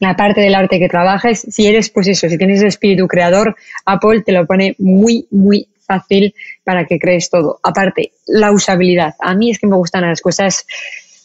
la 0.00 0.16
parte 0.16 0.40
del 0.40 0.54
arte 0.54 0.78
que 0.78 0.88
trabajes, 0.88 1.46
si 1.48 1.66
eres 1.66 1.88
pues 1.88 2.08
eso, 2.08 2.28
si 2.28 2.36
tienes 2.36 2.60
el 2.60 2.68
espíritu 2.68 3.06
creador, 3.06 3.56
Apple 3.86 4.22
te 4.22 4.32
lo 4.32 4.46
pone 4.46 4.74
muy, 4.78 5.26
muy 5.30 5.68
fácil 5.86 6.34
para 6.64 6.86
que 6.86 6.98
crees 6.98 7.30
todo. 7.30 7.60
Aparte, 7.62 8.12
la 8.26 8.50
usabilidad. 8.52 9.14
A 9.20 9.34
mí 9.34 9.50
es 9.50 9.58
que 9.58 9.66
me 9.66 9.76
gustan 9.76 10.02
las 10.02 10.20
cosas 10.20 10.66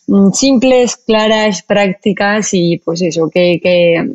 mm, 0.08 0.32
simples, 0.32 0.96
claras, 0.96 1.64
prácticas 1.64 2.50
y 2.54 2.78
pues 2.78 3.02
eso, 3.02 3.30
que, 3.30 3.60
que 3.62 4.12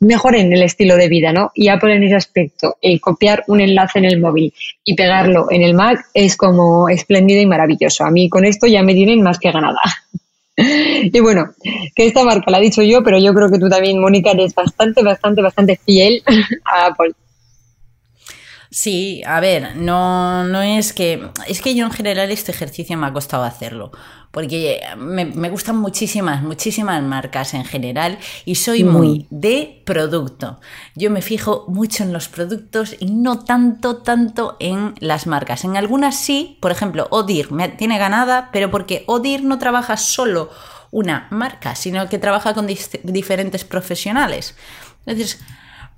mejoren 0.00 0.52
el 0.52 0.62
estilo 0.62 0.96
de 0.96 1.08
vida, 1.08 1.32
¿no? 1.32 1.50
Y 1.54 1.68
Apple 1.68 1.94
en 1.94 2.02
ese 2.02 2.16
aspecto, 2.16 2.76
copiar 3.00 3.44
un 3.46 3.60
enlace 3.60 3.98
en 3.98 4.06
el 4.06 4.20
móvil 4.20 4.52
y 4.84 4.94
pegarlo 4.94 5.46
en 5.50 5.62
el 5.62 5.74
Mac 5.74 6.06
es 6.14 6.36
como 6.36 6.88
espléndido 6.88 7.40
y 7.40 7.46
maravilloso. 7.46 8.04
A 8.04 8.10
mí 8.10 8.28
con 8.28 8.44
esto 8.44 8.66
ya 8.66 8.82
me 8.82 8.94
tienen 8.94 9.22
más 9.22 9.38
que 9.38 9.50
ganada. 9.50 9.80
Y 10.56 11.18
bueno, 11.18 11.52
que 11.96 12.06
esta 12.06 12.22
marca 12.22 12.48
la 12.48 12.58
he 12.58 12.62
dicho 12.62 12.80
yo, 12.80 13.02
pero 13.02 13.18
yo 13.18 13.34
creo 13.34 13.50
que 13.50 13.58
tú 13.58 13.68
también, 13.68 14.00
Mónica, 14.00 14.30
eres 14.30 14.54
bastante, 14.54 15.02
bastante, 15.02 15.42
bastante 15.42 15.80
fiel 15.84 16.22
a 16.64 16.86
Apple. 16.86 17.12
Sí, 18.76 19.22
a 19.24 19.38
ver, 19.38 19.76
no, 19.76 20.42
no 20.42 20.60
es 20.60 20.92
que. 20.92 21.30
Es 21.46 21.62
que 21.62 21.76
yo 21.76 21.86
en 21.86 21.92
general 21.92 22.32
este 22.32 22.50
ejercicio 22.50 22.98
me 22.98 23.06
ha 23.06 23.12
costado 23.12 23.44
hacerlo. 23.44 23.92
Porque 24.32 24.80
me, 24.96 25.48
gustan 25.48 25.76
muchísimas, 25.76 26.42
muchísimas 26.42 27.00
marcas 27.00 27.54
en 27.54 27.64
general 27.64 28.18
y 28.44 28.56
soy 28.56 28.82
mm. 28.82 28.88
muy 28.88 29.26
de 29.30 29.80
producto. 29.86 30.58
Yo 30.96 31.08
me 31.12 31.22
fijo 31.22 31.66
mucho 31.68 32.02
en 32.02 32.12
los 32.12 32.26
productos 32.26 32.96
y 32.98 33.12
no 33.12 33.44
tanto, 33.44 33.98
tanto 33.98 34.56
en 34.58 34.96
las 34.98 35.28
marcas. 35.28 35.62
En 35.62 35.76
algunas 35.76 36.16
sí, 36.16 36.58
por 36.60 36.72
ejemplo, 36.72 37.06
Odir 37.10 37.52
me 37.52 37.68
tiene 37.68 37.96
ganada, 37.96 38.50
pero 38.52 38.72
porque 38.72 39.04
Odir 39.06 39.44
no 39.44 39.60
trabaja 39.60 39.96
solo 39.96 40.50
una 40.90 41.28
marca, 41.30 41.76
sino 41.76 42.08
que 42.08 42.18
trabaja 42.18 42.54
con 42.54 42.66
diferentes 42.66 43.62
profesionales. 43.62 44.56
Entonces, 45.06 45.38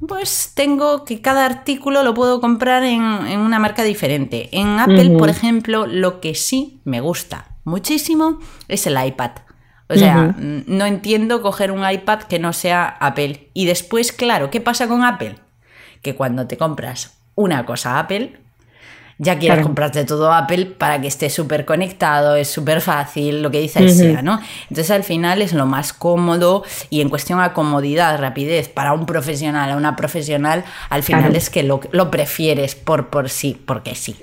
pues 0.07 0.53
tengo 0.55 1.05
que 1.05 1.21
cada 1.21 1.47
artículo 1.47 2.03
lo 2.03 2.15
puedo 2.15 2.41
comprar 2.41 2.83
en, 2.83 3.03
una 3.03 3.59
marca 3.59 3.83
diferente. 3.83 4.49
En 4.53 4.79
Apple, 4.79 5.17
por 5.19 5.29
ejemplo, 5.29 5.87
lo 5.87 6.21
que 6.21 6.35
sí 6.35 6.81
me 6.85 7.01
gusta 7.01 7.57
muchísimo 7.65 8.39
es 8.69 8.87
el 8.87 9.03
iPad. 9.03 9.33
O 9.89 9.95
sea, 9.95 10.35
no 10.39 10.85
entiendo 10.85 11.43
coger 11.43 11.71
un 11.71 11.89
iPad 11.89 12.23
que 12.23 12.39
no 12.39 12.53
sea 12.53 12.89
Apple. 12.89 13.51
Y 13.55 13.67
después, 13.67 14.13
claro, 14.13 14.51
¿qué 14.51 14.61
pasa 14.61 14.89
con 14.89 15.05
Apple? 15.05 15.37
Que 16.03 16.17
cuando 16.17 16.47
te 16.47 16.57
compras 16.57 17.21
una 17.37 17.65
cosa 17.65 17.99
Apple, 18.01 18.41
ya 19.19 19.39
quieres 19.39 19.63
comprarte 19.63 20.05
todo 20.05 20.33
Apple 20.33 20.67
para 20.67 21.01
que 21.01 21.09
esté 21.09 21.31
súper 21.31 21.65
conectado, 21.65 22.37
es 22.37 22.49
súper 22.49 22.81
fácil, 22.81 23.43
lo 23.43 23.51
que 23.51 23.61
dice 23.61 23.79
el 23.79 23.91
SEA, 23.91 24.23
¿no? 24.23 24.41
Entonces 24.69 24.91
al 24.91 25.05
final 25.05 25.41
es 25.41 25.55
lo 25.55 25.65
más 25.65 25.93
cómodo 25.93 26.65
y 26.91 27.01
en 27.01 27.09
cuestión 27.09 27.41
a 27.41 27.55
comodidad, 27.55 28.19
rapidez, 28.21 28.69
para 28.69 28.93
un 28.93 29.07
profesional, 29.07 29.71
a 29.71 29.77
una 29.77 29.97
profesional, 29.97 30.65
al 30.91 31.03
final 31.03 31.35
es 31.35 31.49
que 31.49 31.63
lo, 31.63 31.81
lo 31.93 32.11
prefieres 32.11 32.75
por, 32.75 33.09
por 33.09 33.31
sí, 33.31 33.61
porque 33.65 33.95
sí. 33.95 34.17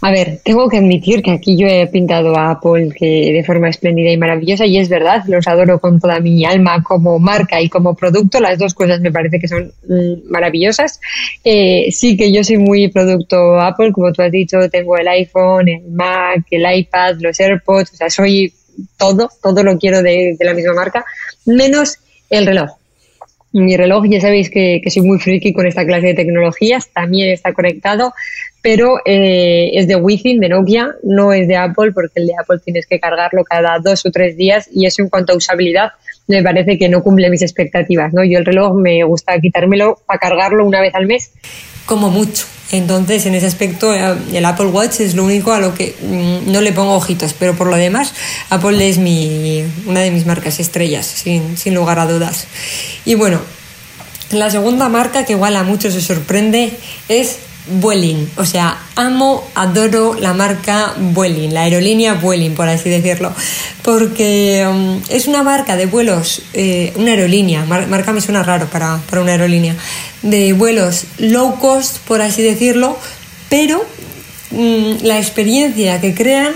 A 0.00 0.12
ver, 0.12 0.40
tengo 0.44 0.68
que 0.68 0.78
admitir 0.78 1.22
que 1.22 1.32
aquí 1.32 1.56
yo 1.56 1.66
he 1.66 1.88
pintado 1.88 2.36
a 2.36 2.52
Apple 2.52 2.90
que 2.96 3.32
de 3.32 3.42
forma 3.44 3.68
espléndida 3.68 4.12
y 4.12 4.16
maravillosa 4.16 4.64
y 4.64 4.78
es 4.78 4.88
verdad, 4.88 5.24
los 5.26 5.48
adoro 5.48 5.80
con 5.80 5.98
toda 5.98 6.20
mi 6.20 6.44
alma 6.44 6.84
como 6.84 7.18
marca 7.18 7.60
y 7.60 7.68
como 7.68 7.96
producto, 7.96 8.38
las 8.38 8.58
dos 8.58 8.74
cosas 8.74 9.00
me 9.00 9.10
parece 9.10 9.40
que 9.40 9.48
son 9.48 9.72
mm, 9.88 10.30
maravillosas. 10.30 11.00
Eh, 11.42 11.88
sí 11.90 12.16
que 12.16 12.30
yo 12.30 12.44
soy 12.44 12.58
muy 12.58 12.88
producto 12.88 13.58
Apple, 13.58 13.90
como 13.90 14.12
tú 14.12 14.22
has 14.22 14.30
dicho, 14.30 14.70
tengo 14.70 14.96
el 14.96 15.08
iPhone, 15.08 15.68
el 15.68 15.90
Mac, 15.90 16.46
el 16.52 16.78
iPad, 16.78 17.16
los 17.20 17.40
AirPods, 17.40 17.92
o 17.94 17.96
sea, 17.96 18.08
soy 18.08 18.52
todo, 18.96 19.28
todo 19.42 19.64
lo 19.64 19.78
quiero 19.78 20.00
de, 20.00 20.36
de 20.38 20.44
la 20.44 20.54
misma 20.54 20.74
marca, 20.74 21.04
menos 21.44 21.98
el 22.30 22.46
reloj. 22.46 22.70
Mi 23.52 23.76
reloj, 23.76 24.04
ya 24.08 24.20
sabéis 24.20 24.50
que, 24.50 24.80
que, 24.82 24.90
soy 24.90 25.02
muy 25.02 25.18
friki 25.18 25.54
con 25.54 25.66
esta 25.66 25.86
clase 25.86 26.08
de 26.08 26.14
tecnologías, 26.14 26.90
también 26.90 27.30
está 27.30 27.54
conectado, 27.54 28.12
pero 28.60 28.98
eh, 29.06 29.70
es 29.72 29.88
de 29.88 29.96
Wi-Fi, 29.96 30.38
de 30.38 30.48
Nokia, 30.50 30.94
no 31.02 31.32
es 31.32 31.48
de 31.48 31.56
Apple, 31.56 31.92
porque 31.92 32.20
el 32.20 32.26
de 32.26 32.34
Apple 32.38 32.58
tienes 32.62 32.86
que 32.86 33.00
cargarlo 33.00 33.44
cada 33.44 33.78
dos 33.78 34.04
o 34.04 34.10
tres 34.10 34.36
días 34.36 34.68
y 34.72 34.84
eso 34.86 35.02
en 35.02 35.08
cuanto 35.08 35.32
a 35.32 35.36
usabilidad 35.36 35.92
me 36.28 36.42
parece 36.42 36.78
que 36.78 36.88
no 36.88 37.02
cumple 37.02 37.30
mis 37.30 37.42
expectativas. 37.42 38.12
¿no? 38.12 38.22
Yo 38.22 38.38
el 38.38 38.44
reloj 38.44 38.74
me 38.74 39.02
gusta 39.04 39.38
quitármelo 39.40 39.98
para 40.06 40.18
cargarlo 40.20 40.64
una 40.64 40.80
vez 40.80 40.94
al 40.94 41.06
mes. 41.06 41.32
Como 41.86 42.10
mucho. 42.10 42.44
Entonces, 42.70 43.24
en 43.24 43.34
ese 43.34 43.46
aspecto, 43.46 43.94
eh, 43.94 44.14
el 44.34 44.44
Apple 44.44 44.66
Watch 44.66 45.00
es 45.00 45.14
lo 45.14 45.24
único 45.24 45.52
a 45.52 45.58
lo 45.58 45.74
que 45.74 45.94
mm, 46.02 46.52
no 46.52 46.60
le 46.60 46.72
pongo 46.72 46.94
ojitos, 46.94 47.32
pero 47.32 47.54
por 47.54 47.66
lo 47.68 47.76
demás, 47.76 48.12
Apple 48.50 48.86
es 48.86 48.98
mi, 48.98 49.64
una 49.86 50.00
de 50.00 50.10
mis 50.10 50.26
marcas 50.26 50.60
estrellas, 50.60 51.06
sin, 51.06 51.56
sin 51.56 51.74
lugar 51.74 51.98
a 51.98 52.06
dudas. 52.06 52.46
Y 53.06 53.14
bueno, 53.14 53.40
la 54.30 54.50
segunda 54.50 54.90
marca 54.90 55.24
que 55.24 55.32
igual 55.32 55.56
a 55.56 55.62
muchos 55.62 55.94
se 55.94 56.02
sorprende 56.02 56.72
es 57.08 57.38
Vueling. 57.70 58.30
O 58.36 58.44
sea, 58.44 58.78
amo, 58.96 59.46
adoro 59.54 60.14
la 60.14 60.32
marca 60.32 60.94
Vueling, 60.98 61.52
la 61.52 61.62
aerolínea 61.62 62.14
Vueling, 62.14 62.54
por 62.54 62.68
así 62.68 62.88
decirlo. 62.88 63.32
Porque 63.82 64.66
um, 64.68 65.00
es 65.08 65.26
una 65.26 65.42
marca 65.42 65.76
de 65.76 65.86
vuelos, 65.86 66.42
eh, 66.54 66.92
una 66.96 67.12
aerolínea, 67.12 67.64
marca 67.64 68.12
me 68.12 68.20
suena 68.20 68.42
raro 68.42 68.66
para, 68.66 69.00
para, 69.08 69.22
una 69.22 69.32
aerolínea, 69.32 69.76
de 70.22 70.52
vuelos 70.52 71.04
low 71.18 71.58
cost, 71.58 71.98
por 71.98 72.20
así 72.22 72.42
decirlo, 72.42 72.98
pero 73.48 73.84
mm, 74.50 75.04
la 75.04 75.18
experiencia 75.18 76.00
que 76.00 76.14
crean 76.14 76.52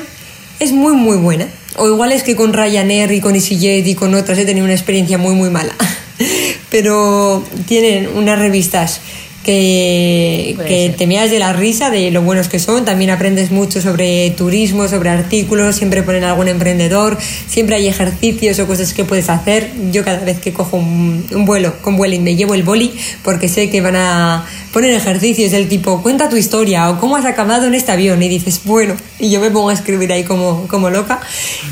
es 0.60 0.72
muy, 0.72 0.94
muy 0.94 1.16
buena. 1.16 1.48
O 1.76 1.88
igual 1.88 2.12
es 2.12 2.22
que 2.22 2.36
con 2.36 2.52
Ryanair 2.52 3.12
y 3.12 3.20
con 3.20 3.34
EasyJet 3.34 3.86
y 3.86 3.94
con 3.94 4.14
otras 4.14 4.38
he 4.38 4.44
tenido 4.44 4.64
una 4.64 4.74
experiencia 4.74 5.16
muy, 5.16 5.34
muy 5.34 5.48
mala. 5.48 5.74
pero 6.70 7.44
tienen 7.66 8.08
unas 8.14 8.38
revistas 8.38 9.00
que, 9.44 10.56
que 10.66 10.94
te 10.96 11.06
miras 11.06 11.30
de 11.30 11.38
la 11.38 11.52
risa 11.52 11.90
de 11.90 12.10
lo 12.10 12.22
buenos 12.22 12.48
que 12.48 12.58
son. 12.58 12.84
También 12.84 13.10
aprendes 13.10 13.50
mucho 13.50 13.80
sobre 13.80 14.30
turismo, 14.30 14.88
sobre 14.88 15.10
artículos, 15.10 15.76
siempre 15.76 16.02
ponen 16.02 16.24
algún 16.24 16.48
emprendedor, 16.48 17.18
siempre 17.46 17.76
hay 17.76 17.88
ejercicios 17.88 18.58
o 18.58 18.66
cosas 18.66 18.92
que 18.92 19.04
puedes 19.04 19.28
hacer. 19.28 19.70
Yo 19.90 20.04
cada 20.04 20.18
vez 20.24 20.38
que 20.40 20.52
cojo 20.52 20.76
un, 20.76 21.26
vuelo 21.44 21.74
con 21.82 21.96
Vueling 21.96 22.22
me 22.22 22.36
llevo 22.36 22.54
el 22.54 22.62
boli 22.62 22.92
porque 23.22 23.48
sé 23.48 23.70
que 23.70 23.80
van 23.80 23.96
a 23.96 24.46
poner 24.72 24.92
ejercicios 24.92 25.50
del 25.50 25.68
tipo 25.68 26.02
cuenta 26.02 26.28
tu 26.28 26.36
historia 26.36 26.90
o 26.90 27.00
cómo 27.00 27.16
has 27.16 27.24
acabado 27.24 27.66
en 27.66 27.74
este 27.74 27.92
avión 27.92 28.22
y 28.22 28.28
dices 28.28 28.62
bueno 28.64 28.94
y 29.18 29.30
yo 29.30 29.40
me 29.40 29.50
pongo 29.50 29.68
a 29.68 29.74
escribir 29.74 30.12
ahí 30.12 30.24
como, 30.24 30.66
como 30.68 30.90
loca 30.90 31.20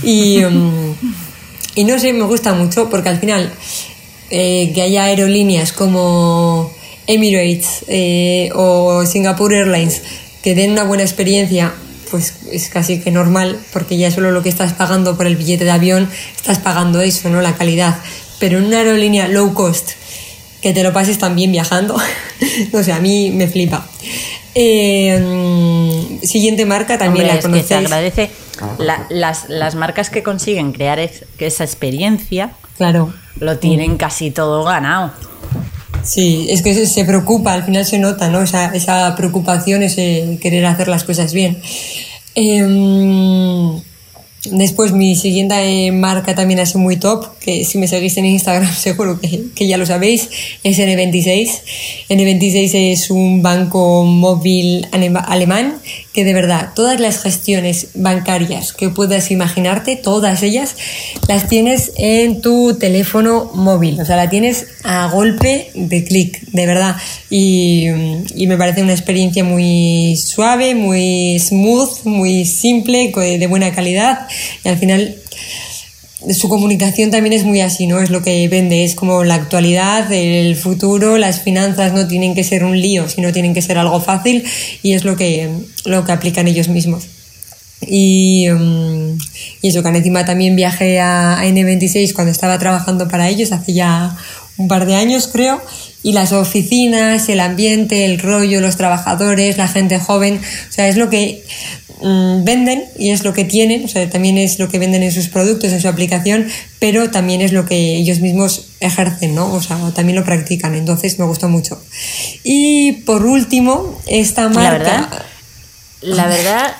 y... 0.02 0.44
Um, 0.44 0.94
y 1.74 1.84
no 1.84 1.98
sé, 1.98 2.12
me 2.12 2.24
gusta 2.24 2.52
mucho 2.52 2.90
porque 2.90 3.08
al 3.08 3.20
final 3.20 3.52
eh, 4.30 4.72
que 4.74 4.82
haya 4.82 5.04
aerolíneas 5.04 5.72
como 5.72 6.72
Emirates 7.10 7.84
eh, 7.88 8.50
o 8.54 9.04
Singapore 9.04 9.58
Airlines 9.58 10.02
que 10.42 10.54
den 10.54 10.72
una 10.72 10.84
buena 10.84 11.02
experiencia, 11.02 11.72
pues 12.10 12.34
es 12.50 12.68
casi 12.68 13.00
que 13.00 13.10
normal, 13.10 13.58
porque 13.72 13.96
ya 13.96 14.10
solo 14.10 14.30
lo 14.30 14.42
que 14.42 14.48
estás 14.48 14.72
pagando 14.72 15.16
por 15.16 15.26
el 15.26 15.36
billete 15.36 15.64
de 15.64 15.70
avión, 15.70 16.08
estás 16.34 16.58
pagando 16.58 17.00
eso, 17.00 17.28
¿no? 17.28 17.42
La 17.42 17.54
calidad. 17.54 17.98
Pero 18.38 18.58
en 18.58 18.64
una 18.64 18.78
aerolínea 18.78 19.28
low 19.28 19.52
cost, 19.52 19.90
que 20.62 20.72
te 20.72 20.82
lo 20.82 20.92
pases 20.92 21.18
también 21.18 21.52
viajando, 21.52 21.96
no 22.72 22.82
sé, 22.82 22.92
a 22.92 23.00
mí 23.00 23.30
me 23.30 23.48
flipa. 23.48 23.86
Eh, 24.54 26.18
siguiente 26.22 26.66
marca 26.66 26.98
también 26.98 27.28
la 27.28 27.40
conocéis. 27.40 27.66
se 27.66 27.74
agradece 27.76 28.30
las, 29.10 29.48
las, 29.48 29.74
marcas 29.76 30.10
que 30.10 30.22
consiguen 30.22 30.72
crear 30.72 30.98
esa 30.98 31.64
experiencia. 31.64 32.52
Claro. 32.76 33.12
Lo 33.38 33.58
tienen 33.58 33.96
casi 33.96 34.30
todo 34.30 34.64
ganado. 34.64 35.12
Sí, 36.02 36.46
es 36.50 36.62
que 36.62 36.86
se 36.86 37.04
preocupa, 37.04 37.52
al 37.52 37.64
final 37.64 37.84
se 37.84 37.98
nota, 37.98 38.28
¿no? 38.28 38.42
Esa, 38.42 38.74
esa 38.74 39.14
preocupación, 39.16 39.82
ese 39.82 40.38
querer 40.40 40.64
hacer 40.66 40.88
las 40.88 41.04
cosas 41.04 41.32
bien. 41.32 41.58
Eh, 42.34 43.80
Después 44.44 44.92
mi 44.92 45.16
siguiente 45.16 45.54
eh, 45.86 45.92
marca 45.92 46.34
también 46.34 46.64
sido 46.66 46.80
muy 46.80 46.96
top, 46.96 47.38
que 47.40 47.62
si 47.64 47.76
me 47.76 47.86
seguís 47.86 48.16
en 48.16 48.24
Instagram 48.24 48.74
seguro 48.74 49.20
que, 49.20 49.48
que, 49.54 49.66
ya 49.66 49.76
lo 49.76 49.84
sabéis, 49.84 50.30
es 50.64 50.78
N26. 50.78 51.60
N26 52.08 52.70
es 52.92 53.10
un 53.10 53.42
banco 53.42 54.04
móvil 54.04 54.88
alemán 54.92 55.78
que 56.14 56.24
de 56.24 56.32
verdad 56.32 56.70
todas 56.74 56.98
las 57.00 57.22
gestiones 57.22 57.88
bancarias 57.94 58.72
que 58.72 58.88
puedas 58.88 59.30
imaginarte, 59.30 59.96
todas 59.96 60.42
ellas, 60.42 60.74
las 61.28 61.46
tienes 61.46 61.92
en 61.96 62.40
tu 62.40 62.78
teléfono 62.78 63.50
móvil. 63.54 64.00
O 64.00 64.06
sea, 64.06 64.16
la 64.16 64.30
tienes 64.30 64.66
a 64.84 65.08
golpe 65.08 65.70
de 65.74 66.02
clic, 66.04 66.40
de 66.46 66.66
verdad. 66.66 66.96
Y, 67.28 67.88
y 68.34 68.46
me 68.46 68.56
parece 68.56 68.82
una 68.82 68.92
experiencia 68.92 69.44
muy 69.44 70.16
suave, 70.16 70.74
muy 70.74 71.38
smooth, 71.38 72.04
muy 72.04 72.46
simple, 72.46 73.12
de 73.14 73.46
buena 73.46 73.72
calidad 73.72 74.29
y 74.64 74.68
al 74.68 74.78
final 74.78 75.16
su 76.32 76.48
comunicación 76.48 77.10
también 77.10 77.32
es 77.32 77.44
muy 77.44 77.60
así, 77.60 77.86
¿no? 77.86 78.00
Es 78.00 78.10
lo 78.10 78.22
que 78.22 78.46
vende, 78.48 78.84
es 78.84 78.94
como 78.94 79.24
la 79.24 79.34
actualidad, 79.34 80.12
el 80.12 80.54
futuro, 80.56 81.16
las 81.16 81.40
finanzas 81.40 81.92
no 81.92 82.06
tienen 82.06 82.34
que 82.34 82.44
ser 82.44 82.64
un 82.64 82.78
lío, 82.78 83.08
sino 83.08 83.32
tienen 83.32 83.54
que 83.54 83.62
ser 83.62 83.78
algo 83.78 84.00
fácil 84.00 84.44
y 84.82 84.92
es 84.92 85.04
lo 85.04 85.16
que, 85.16 85.48
lo 85.84 86.04
que 86.04 86.12
aplican 86.12 86.46
ellos 86.46 86.68
mismos. 86.68 87.06
Y, 87.80 88.46
mm, 88.50 89.18
y 89.62 89.68
eso, 89.68 89.82
que 89.82 89.88
encima 89.88 90.24
también 90.26 90.56
viajé 90.56 91.00
a 91.00 91.38
N26 91.42 92.12
cuando 92.12 92.30
estaba 92.30 92.58
trabajando 92.58 93.08
para 93.08 93.28
ellos, 93.28 93.52
hace 93.52 93.72
ya 93.72 94.16
un 94.58 94.68
par 94.68 94.84
de 94.84 94.96
años 94.96 95.28
creo, 95.32 95.62
y 96.02 96.12
las 96.12 96.32
oficinas, 96.32 97.30
el 97.30 97.40
ambiente, 97.40 98.04
el 98.04 98.18
rollo, 98.18 98.60
los 98.60 98.76
trabajadores, 98.76 99.56
la 99.56 99.68
gente 99.68 99.98
joven, 99.98 100.38
o 100.68 100.72
sea, 100.72 100.88
es 100.88 100.96
lo 100.96 101.08
que 101.08 101.44
Mm, 102.02 102.44
venden 102.44 102.84
y 102.98 103.10
es 103.10 103.24
lo 103.24 103.34
que 103.34 103.44
tienen, 103.44 103.84
o 103.84 103.88
sea, 103.88 104.08
también 104.08 104.38
es 104.38 104.58
lo 104.58 104.70
que 104.70 104.78
venden 104.78 105.02
en 105.02 105.12
sus 105.12 105.28
productos, 105.28 105.70
en 105.72 105.82
su 105.82 105.88
aplicación, 105.88 106.48
pero 106.78 107.10
también 107.10 107.42
es 107.42 107.52
lo 107.52 107.66
que 107.66 107.96
ellos 107.96 108.20
mismos 108.20 108.70
ejercen, 108.80 109.34
¿no? 109.34 109.52
O 109.52 109.60
sea, 109.60 109.76
también 109.94 110.16
lo 110.16 110.24
practican, 110.24 110.74
entonces 110.74 111.18
me 111.18 111.26
gustó 111.26 111.48
mucho. 111.48 111.82
Y 112.42 112.92
por 113.04 113.26
último, 113.26 114.00
esta 114.06 114.48
marca... 114.48 114.62
La 114.62 114.70
verdad, 114.70 115.22
la 116.00 116.26
verdad 116.26 116.76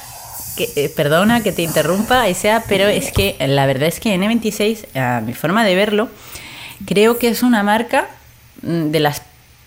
que, 0.57 0.71
eh, 0.77 0.89
perdona 0.89 1.43
que 1.43 1.53
te 1.53 1.63
interrumpa, 1.63 2.33
sea 2.33 2.65
pero 2.67 2.89
es 2.89 3.13
que 3.13 3.37
la 3.41 3.67
verdad 3.67 3.89
es 3.89 4.01
que 4.01 4.17
N26, 4.17 4.97
a 4.97 5.21
mi 5.21 5.35
forma 5.35 5.67
de 5.67 5.75
verlo, 5.75 6.09
creo 6.87 7.19
que 7.19 7.29
es 7.29 7.43
una 7.43 7.63
marca 7.63 8.09
mm, 8.63 8.91
de 8.91 9.01
las 9.01 9.21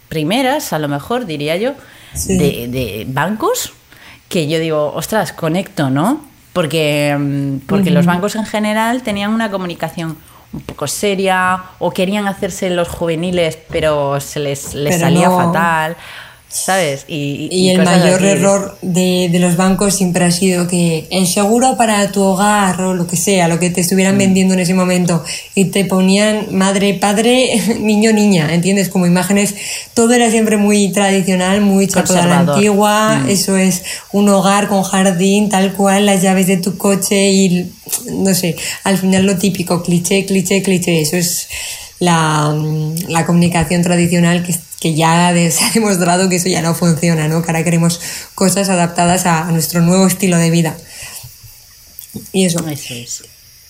primeras, 0.09 0.73
a 0.73 0.79
lo 0.79 0.87
mejor 0.87 1.27
diría 1.27 1.57
yo, 1.57 1.75
de, 2.27 2.67
de 2.67 3.05
bancos 3.07 3.73
que 4.29 4.47
yo 4.47 4.59
digo, 4.59 4.93
ostras, 4.93 5.33
conecto, 5.33 5.89
¿no? 5.89 6.21
Porque, 6.53 7.15
mm, 7.17 7.67
porque 7.67 7.91
los 7.91 8.05
bancos 8.05 8.35
en 8.35 8.45
general 8.45 9.01
tenían 9.03 9.31
una 9.31 9.49
comunicación 9.49 10.17
un 10.53 10.61
poco 10.61 10.87
seria 10.87 11.63
o 11.79 11.91
querían 11.91 12.27
hacerse 12.27 12.69
los 12.69 12.87
juveniles, 12.87 13.57
pero 13.69 14.19
se 14.19 14.39
les, 14.39 14.75
les 14.75 14.99
salía 14.99 15.29
fatal. 15.31 15.97
¿Sabes? 16.53 17.05
Y, 17.07 17.69
el 17.69 17.83
mayor 17.83 18.23
error 18.23 18.77
de, 18.83 19.27
de, 19.31 19.39
los 19.39 19.57
bancos 19.57 19.95
siempre 19.95 20.23
ha 20.23 20.31
sido 20.31 20.67
que 20.67 21.07
el 21.09 21.25
seguro 21.25 21.75
para 21.77 22.11
tu 22.11 22.21
hogar 22.21 22.79
o 22.81 22.93
lo 22.93 23.07
que 23.07 23.17
sea, 23.17 23.47
lo 23.47 23.59
que 23.59 23.71
te 23.71 23.81
estuvieran 23.81 24.15
mm. 24.15 24.19
vendiendo 24.19 24.53
en 24.53 24.59
ese 24.59 24.75
momento, 24.75 25.23
y 25.55 25.65
te 25.65 25.83
ponían 25.83 26.55
madre, 26.55 26.93
padre, 26.93 27.59
niño, 27.79 28.13
niña, 28.13 28.53
¿entiendes? 28.53 28.89
Como 28.89 29.07
imágenes, 29.07 29.55
todo 29.95 30.13
era 30.13 30.29
siempre 30.29 30.57
muy 30.57 30.91
tradicional, 30.91 31.61
muy 31.61 31.87
chato 31.87 32.13
la 32.13 32.39
antigua, 32.39 33.23
mm. 33.23 33.29
eso 33.29 33.57
es 33.57 33.83
un 34.11 34.29
hogar 34.29 34.67
con 34.67 34.83
jardín, 34.83 35.49
tal 35.49 35.73
cual, 35.73 36.05
las 36.05 36.21
llaves 36.21 36.45
de 36.45 36.57
tu 36.57 36.77
coche 36.77 37.31
y, 37.31 37.71
no 38.11 38.33
sé, 38.35 38.55
al 38.83 38.99
final 38.99 39.25
lo 39.25 39.37
típico, 39.37 39.81
cliché, 39.81 40.25
cliché, 40.25 40.61
cliché, 40.61 41.01
eso 41.01 41.17
es 41.17 41.47
la, 42.03 42.53
la 43.07 43.25
comunicación 43.25 43.81
tradicional 43.81 44.43
que 44.43 44.53
que 44.83 44.93
ya 44.93 45.33
se 45.51 45.63
ha 45.63 45.71
demostrado 45.71 46.27
que 46.27 46.35
eso 46.35 46.49
ya 46.49 46.61
no 46.61 46.75
funciona, 46.75 47.29
¿no? 47.29 47.41
Que 47.41 47.51
ahora 47.51 47.63
queremos 47.63 48.01
cosas 48.35 48.67
adaptadas 48.67 49.25
a, 49.25 49.49
nuestro 49.51 49.81
nuevo 49.81 50.05
estilo 50.05 50.37
de 50.37 50.51
vida. 50.51 50.77
Y 52.33 52.45
eso. 52.45 52.59
es. 52.67 53.23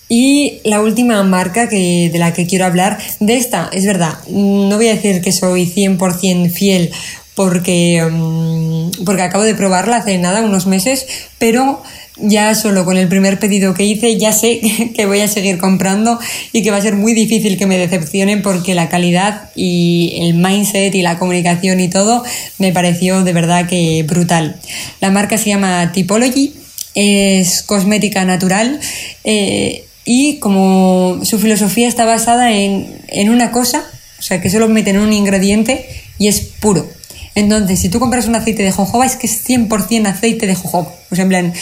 Y 0.08 0.60
la 0.64 0.80
última 0.80 1.22
marca 1.22 1.68
que, 1.68 2.10
de 2.12 2.18
la 2.18 2.34
que 2.34 2.46
quiero 2.46 2.66
hablar, 2.66 2.98
de 3.20 3.36
esta, 3.36 3.70
es 3.72 3.86
verdad, 3.86 4.18
no 4.28 4.76
voy 4.76 4.88
a 4.88 4.94
decir 4.96 5.22
que 5.22 5.32
soy 5.32 5.66
100% 5.66 6.50
fiel 6.50 6.90
porque, 7.34 8.06
mm, 8.10 9.04
porque 9.04 9.22
acabo 9.22 9.44
de 9.44 9.54
probarla 9.54 9.98
hace 9.98 10.18
nada, 10.18 10.42
unos 10.42 10.66
meses, 10.66 11.06
pero 11.38 11.82
ya 12.16 12.54
solo 12.54 12.84
con 12.84 12.96
el 12.96 13.08
primer 13.08 13.38
pedido 13.38 13.74
que 13.74 13.84
hice 13.84 14.16
ya 14.16 14.32
sé 14.32 14.60
que 14.94 15.06
voy 15.06 15.20
a 15.20 15.28
seguir 15.28 15.58
comprando 15.58 16.18
y 16.52 16.62
que 16.62 16.70
va 16.70 16.76
a 16.76 16.82
ser 16.82 16.94
muy 16.94 17.12
difícil 17.12 17.58
que 17.58 17.66
me 17.66 17.78
decepcionen 17.78 18.42
porque 18.42 18.74
la 18.74 18.88
calidad 18.88 19.50
y 19.54 20.18
el 20.20 20.34
mindset 20.34 20.94
y 20.94 21.02
la 21.02 21.18
comunicación 21.18 21.80
y 21.80 21.88
todo 21.88 22.24
me 22.58 22.72
pareció 22.72 23.24
de 23.24 23.32
verdad 23.32 23.66
que 23.68 24.04
brutal. 24.04 24.56
La 25.00 25.10
marca 25.10 25.38
se 25.38 25.50
llama 25.50 25.92
Typology, 25.92 26.54
es 26.94 27.62
cosmética 27.62 28.24
natural 28.24 28.78
eh, 29.24 29.84
y 30.04 30.38
como 30.38 31.20
su 31.24 31.38
filosofía 31.38 31.88
está 31.88 32.04
basada 32.04 32.52
en, 32.52 32.86
en 33.08 33.30
una 33.30 33.50
cosa, 33.50 33.84
o 34.18 34.22
sea 34.22 34.40
que 34.40 34.50
solo 34.50 34.68
meten 34.68 34.98
un 34.98 35.12
ingrediente 35.12 35.86
y 36.18 36.28
es 36.28 36.40
puro. 36.40 36.88
Entonces, 37.34 37.80
si 37.80 37.88
tú 37.88 37.98
compras 37.98 38.28
un 38.28 38.36
aceite 38.36 38.62
de 38.62 38.70
jojoba, 38.70 39.06
es 39.06 39.16
que 39.16 39.26
es 39.26 39.44
100% 39.44 40.06
aceite 40.06 40.46
de 40.46 40.54
jojoba. 40.54 40.94
O 41.10 41.16
sea, 41.16 41.24
en 41.24 41.28
plan, 41.28 41.52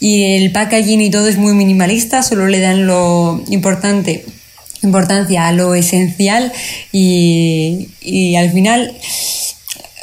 y 0.00 0.36
el 0.36 0.52
packaging 0.52 1.00
y 1.00 1.10
todo 1.10 1.28
es 1.28 1.36
muy 1.36 1.54
minimalista, 1.54 2.22
solo 2.22 2.46
le 2.46 2.60
dan 2.60 2.86
lo 2.86 3.42
importante 3.48 4.24
importancia 4.82 5.48
a 5.48 5.52
lo 5.52 5.74
esencial 5.74 6.52
y, 6.92 7.88
y 8.00 8.36
al 8.36 8.50
final 8.50 8.94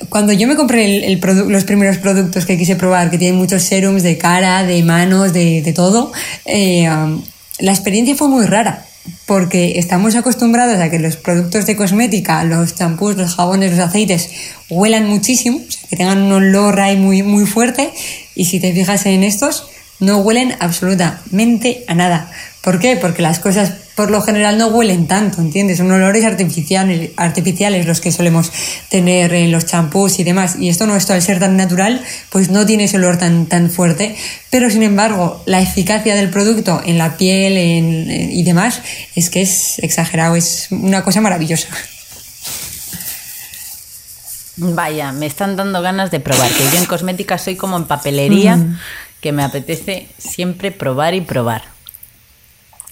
cuando 0.09 0.33
yo 0.33 0.47
me 0.47 0.55
compré 0.55 1.07
el, 1.07 1.19
los 1.47 1.63
primeros 1.63 1.97
productos 1.97 2.45
que 2.45 2.57
quise 2.57 2.75
probar, 2.75 3.09
que 3.09 3.17
tienen 3.17 3.37
muchos 3.37 3.63
serums 3.63 4.03
de 4.03 4.17
cara, 4.17 4.63
de 4.63 4.83
manos, 4.83 5.33
de, 5.33 5.61
de 5.61 5.73
todo, 5.73 6.11
eh, 6.45 6.89
um, 6.89 7.21
la 7.59 7.71
experiencia 7.71 8.15
fue 8.15 8.27
muy 8.27 8.45
rara, 8.45 8.85
porque 9.25 9.79
estamos 9.79 10.15
acostumbrados 10.15 10.79
a 10.79 10.89
que 10.89 10.99
los 10.99 11.15
productos 11.15 11.65
de 11.65 11.75
cosmética, 11.75 12.43
los 12.43 12.75
champús, 12.75 13.15
los 13.15 13.35
jabones, 13.35 13.71
los 13.71 13.79
aceites, 13.79 14.29
huelan 14.69 15.07
muchísimo, 15.07 15.61
que 15.89 15.95
tengan 15.95 16.21
un 16.23 16.31
olor 16.33 16.79
ahí 16.81 16.97
muy, 16.97 17.23
muy 17.23 17.45
fuerte, 17.45 17.91
y 18.35 18.45
si 18.45 18.59
te 18.59 18.73
fijas 18.73 19.05
en 19.05 19.23
estos, 19.23 19.69
no 19.99 20.19
huelen 20.19 20.55
absolutamente 20.59 21.85
a 21.87 21.95
nada. 21.95 22.31
¿Por 22.61 22.79
qué? 22.79 22.97
Porque 22.97 23.21
las 23.21 23.39
cosas 23.39 23.73
por 23.95 24.11
lo 24.11 24.21
general 24.21 24.57
no 24.57 24.67
huelen 24.67 25.07
tanto, 25.07 25.39
¿entiendes? 25.39 25.77
Son 25.77 25.89
olores 25.89 26.25
artificiales, 26.25 27.11
artificiales 27.15 27.85
los 27.85 28.01
que 28.01 28.11
solemos 28.11 28.51
tener 28.89 29.33
en 29.33 29.51
los 29.51 29.65
champús 29.65 30.19
y 30.19 30.23
demás. 30.23 30.57
Y 30.59 30.67
esto 30.67 30.85
no, 30.85 30.95
esto 30.95 31.13
al 31.13 31.21
ser 31.21 31.39
tan 31.39 31.55
natural, 31.55 32.03
pues 32.29 32.49
no 32.49 32.65
tiene 32.65 32.85
ese 32.85 32.97
olor 32.97 33.17
tan, 33.17 33.45
tan 33.45 33.69
fuerte. 33.69 34.15
Pero 34.49 34.69
sin 34.69 34.83
embargo, 34.83 35.41
la 35.45 35.61
eficacia 35.61 36.15
del 36.15 36.29
producto 36.29 36.81
en 36.83 36.97
la 36.97 37.15
piel 37.17 37.57
y 37.57 38.43
demás 38.43 38.81
es 39.15 39.29
que 39.29 39.41
es 39.41 39.79
exagerado, 39.79 40.35
es 40.35 40.67
una 40.71 41.03
cosa 41.03 41.21
maravillosa. 41.21 41.69
Vaya, 44.57 45.11
me 45.11 45.25
están 45.25 45.55
dando 45.55 45.81
ganas 45.81 46.11
de 46.11 46.19
probar, 46.19 46.49
que 46.49 46.63
yo 46.71 46.79
en 46.79 46.85
cosmética 46.85 47.37
soy 47.37 47.55
como 47.55 47.77
en 47.77 47.85
papelería. 47.85 48.57
Mm 48.57 48.77
que 49.25 49.31
me 49.31 49.41
apetece 49.41 50.07
siempre 50.19 50.69
probar 50.69 51.15
y 51.15 51.21
probar. 51.21 51.63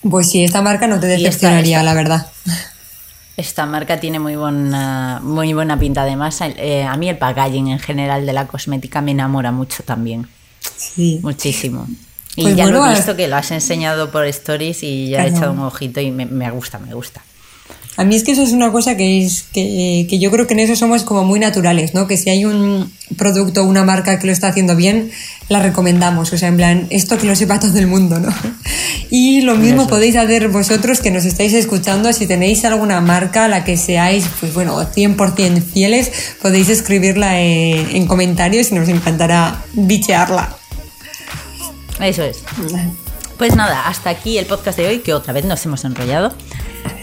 Pues 0.01 0.31
sí, 0.31 0.43
esta 0.43 0.63
marca 0.63 0.87
no 0.87 0.99
te 0.99 1.05
decepcionaría, 1.05 1.83
la 1.83 1.93
verdad. 1.93 2.25
Esta 3.37 3.67
marca 3.67 3.99
tiene 3.99 4.17
muy 4.17 4.35
buena, 4.35 5.19
muy 5.21 5.53
buena 5.53 5.77
pinta. 5.77 6.01
Además, 6.01 6.39
eh, 6.41 6.85
a 6.85 6.97
mí 6.97 7.07
el 7.07 7.19
packaging 7.19 7.67
en 7.67 7.77
general 7.77 8.25
de 8.25 8.33
la 8.33 8.47
cosmética 8.47 8.99
me 8.99 9.11
enamora 9.11 9.51
mucho 9.51 9.83
también. 9.83 10.27
Sí. 10.75 11.19
Muchísimo. 11.21 11.85
Y 12.35 12.41
Pues 12.41 12.55
ya 12.55 12.65
lo 12.65 12.83
he 12.83 12.95
visto 12.95 13.15
que 13.15 13.27
lo 13.27 13.35
has 13.35 13.51
enseñado 13.51 14.09
por 14.09 14.25
stories 14.25 14.81
y 14.81 15.09
ya 15.09 15.25
he 15.25 15.29
echado 15.29 15.51
un 15.51 15.59
ojito 15.59 16.01
y 16.01 16.09
me, 16.09 16.25
me 16.25 16.49
gusta, 16.49 16.79
me 16.79 16.95
gusta. 16.95 17.21
A 17.95 18.03
mí 18.03 18.15
es 18.15 18.23
que 18.23 18.31
eso 18.31 18.41
es 18.41 18.51
una 18.53 18.71
cosa 18.71 18.97
que 18.97 19.23
es 19.23 19.45
que, 19.53 20.07
que 20.09 20.17
yo 20.17 20.31
creo 20.31 20.47
que 20.47 20.53
en 20.53 20.61
eso 20.61 20.75
somos 20.75 21.03
como 21.03 21.23
muy 21.23 21.39
naturales, 21.39 21.93
¿no? 21.93 22.07
Que 22.07 22.17
si 22.17 22.29
hay 22.31 22.43
un 22.43 22.91
producto 23.17 23.61
o 23.61 23.65
una 23.65 23.83
marca 23.83 24.17
que 24.17 24.25
lo 24.25 24.33
está 24.33 24.47
haciendo 24.47 24.75
bien, 24.75 25.11
la 25.47 25.61
recomendamos. 25.61 26.33
O 26.33 26.37
sea, 26.37 26.47
en 26.47 26.57
plan, 26.57 26.87
esto 26.89 27.17
que 27.19 27.27
lo 27.27 27.35
sepa 27.35 27.59
todo 27.59 27.77
el 27.77 27.87
mundo, 27.87 28.19
¿no? 28.19 28.33
Y 29.09 29.41
lo 29.41 29.55
mismo 29.55 29.83
Eso. 29.83 29.89
podéis 29.89 30.15
hacer 30.15 30.47
vosotros 30.49 30.99
que 30.99 31.11
nos 31.11 31.25
estáis 31.25 31.53
escuchando. 31.53 32.11
Si 32.13 32.25
tenéis 32.25 32.65
alguna 32.65 32.99
marca 32.99 33.45
a 33.45 33.47
la 33.47 33.63
que 33.63 33.77
seáis, 33.77 34.25
pues 34.39 34.55
bueno, 34.55 34.75
100% 34.81 35.61
fieles, 35.61 36.11
podéis 36.41 36.69
escribirla 36.69 37.39
en, 37.39 37.95
en 37.95 38.07
comentarios 38.07 38.71
y 38.71 38.75
nos 38.75 38.89
encantará 38.89 39.63
bichearla. 39.73 40.57
Eso 41.99 42.23
es. 42.23 42.43
Pues 43.37 43.55
nada, 43.55 43.87
hasta 43.87 44.09
aquí 44.09 44.37
el 44.37 44.45
podcast 44.45 44.77
de 44.77 44.87
hoy, 44.87 44.99
que 44.99 45.13
otra 45.13 45.33
vez 45.33 45.45
nos 45.45 45.65
hemos 45.65 45.83
enrollado. 45.85 46.33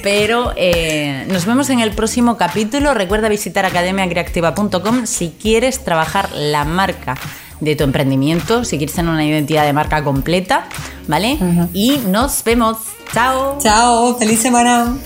Pero 0.03 0.53
eh, 0.57 1.27
nos 1.29 1.45
vemos 1.45 1.69
en 1.71 1.81
el 1.81 1.93
próximo 1.93 2.37
capítulo. 2.37 2.95
Recuerda 2.95 3.29
visitar 3.29 3.66
academiacreativa.com 3.66 5.07
si 5.07 5.35
quieres 5.40 5.85
trabajar 5.85 6.31
la 6.33 6.64
marca 6.64 7.16
de 7.61 7.77
tu 7.77 7.85
emprendimiento, 7.85 8.64
si 8.64 8.79
quieres 8.79 8.97
tener 8.97 9.12
una 9.12 9.25
identidad 9.25 9.64
de 9.64 9.73
marca 9.73 10.03
completa, 10.03 10.66
¿vale? 11.07 11.38
Y 11.75 11.99
nos 12.07 12.43
vemos. 12.45 12.79
Chao. 13.12 13.59
Chao, 13.61 14.16
feliz 14.19 14.40
semana. 14.40 14.97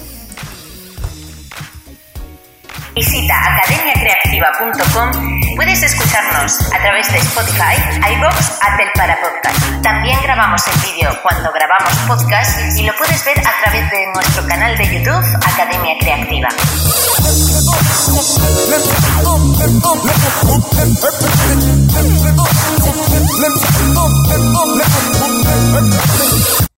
Visita 2.95 3.35
academiacreativa.com. 3.57 5.44
Puedes 5.57 5.83
escucharnos 5.83 6.61
a 6.73 6.79
través 6.83 7.13
de 7.13 7.19
Spotify, 7.19 7.77
iBox, 8.17 8.59
Apple 8.61 8.91
para 8.97 9.17
Podcast. 9.21 9.83
También 9.83 10.19
grabamos 10.23 10.61
el 10.67 10.81
vídeo 10.81 11.11
cuando 11.23 11.51
grabamos 11.53 11.93
podcast 12.09 12.59
y 12.77 12.83
lo 12.85 12.93
puedes 12.97 13.25
ver 13.25 13.39
a 13.39 13.53
través 13.63 13.89
de 13.91 14.07
nuestro 14.15 14.47
canal 14.47 14.77
de 14.77 14.85
YouTube 14.85 15.25
Academia 15.47 15.95
Creativa. 16.01 16.49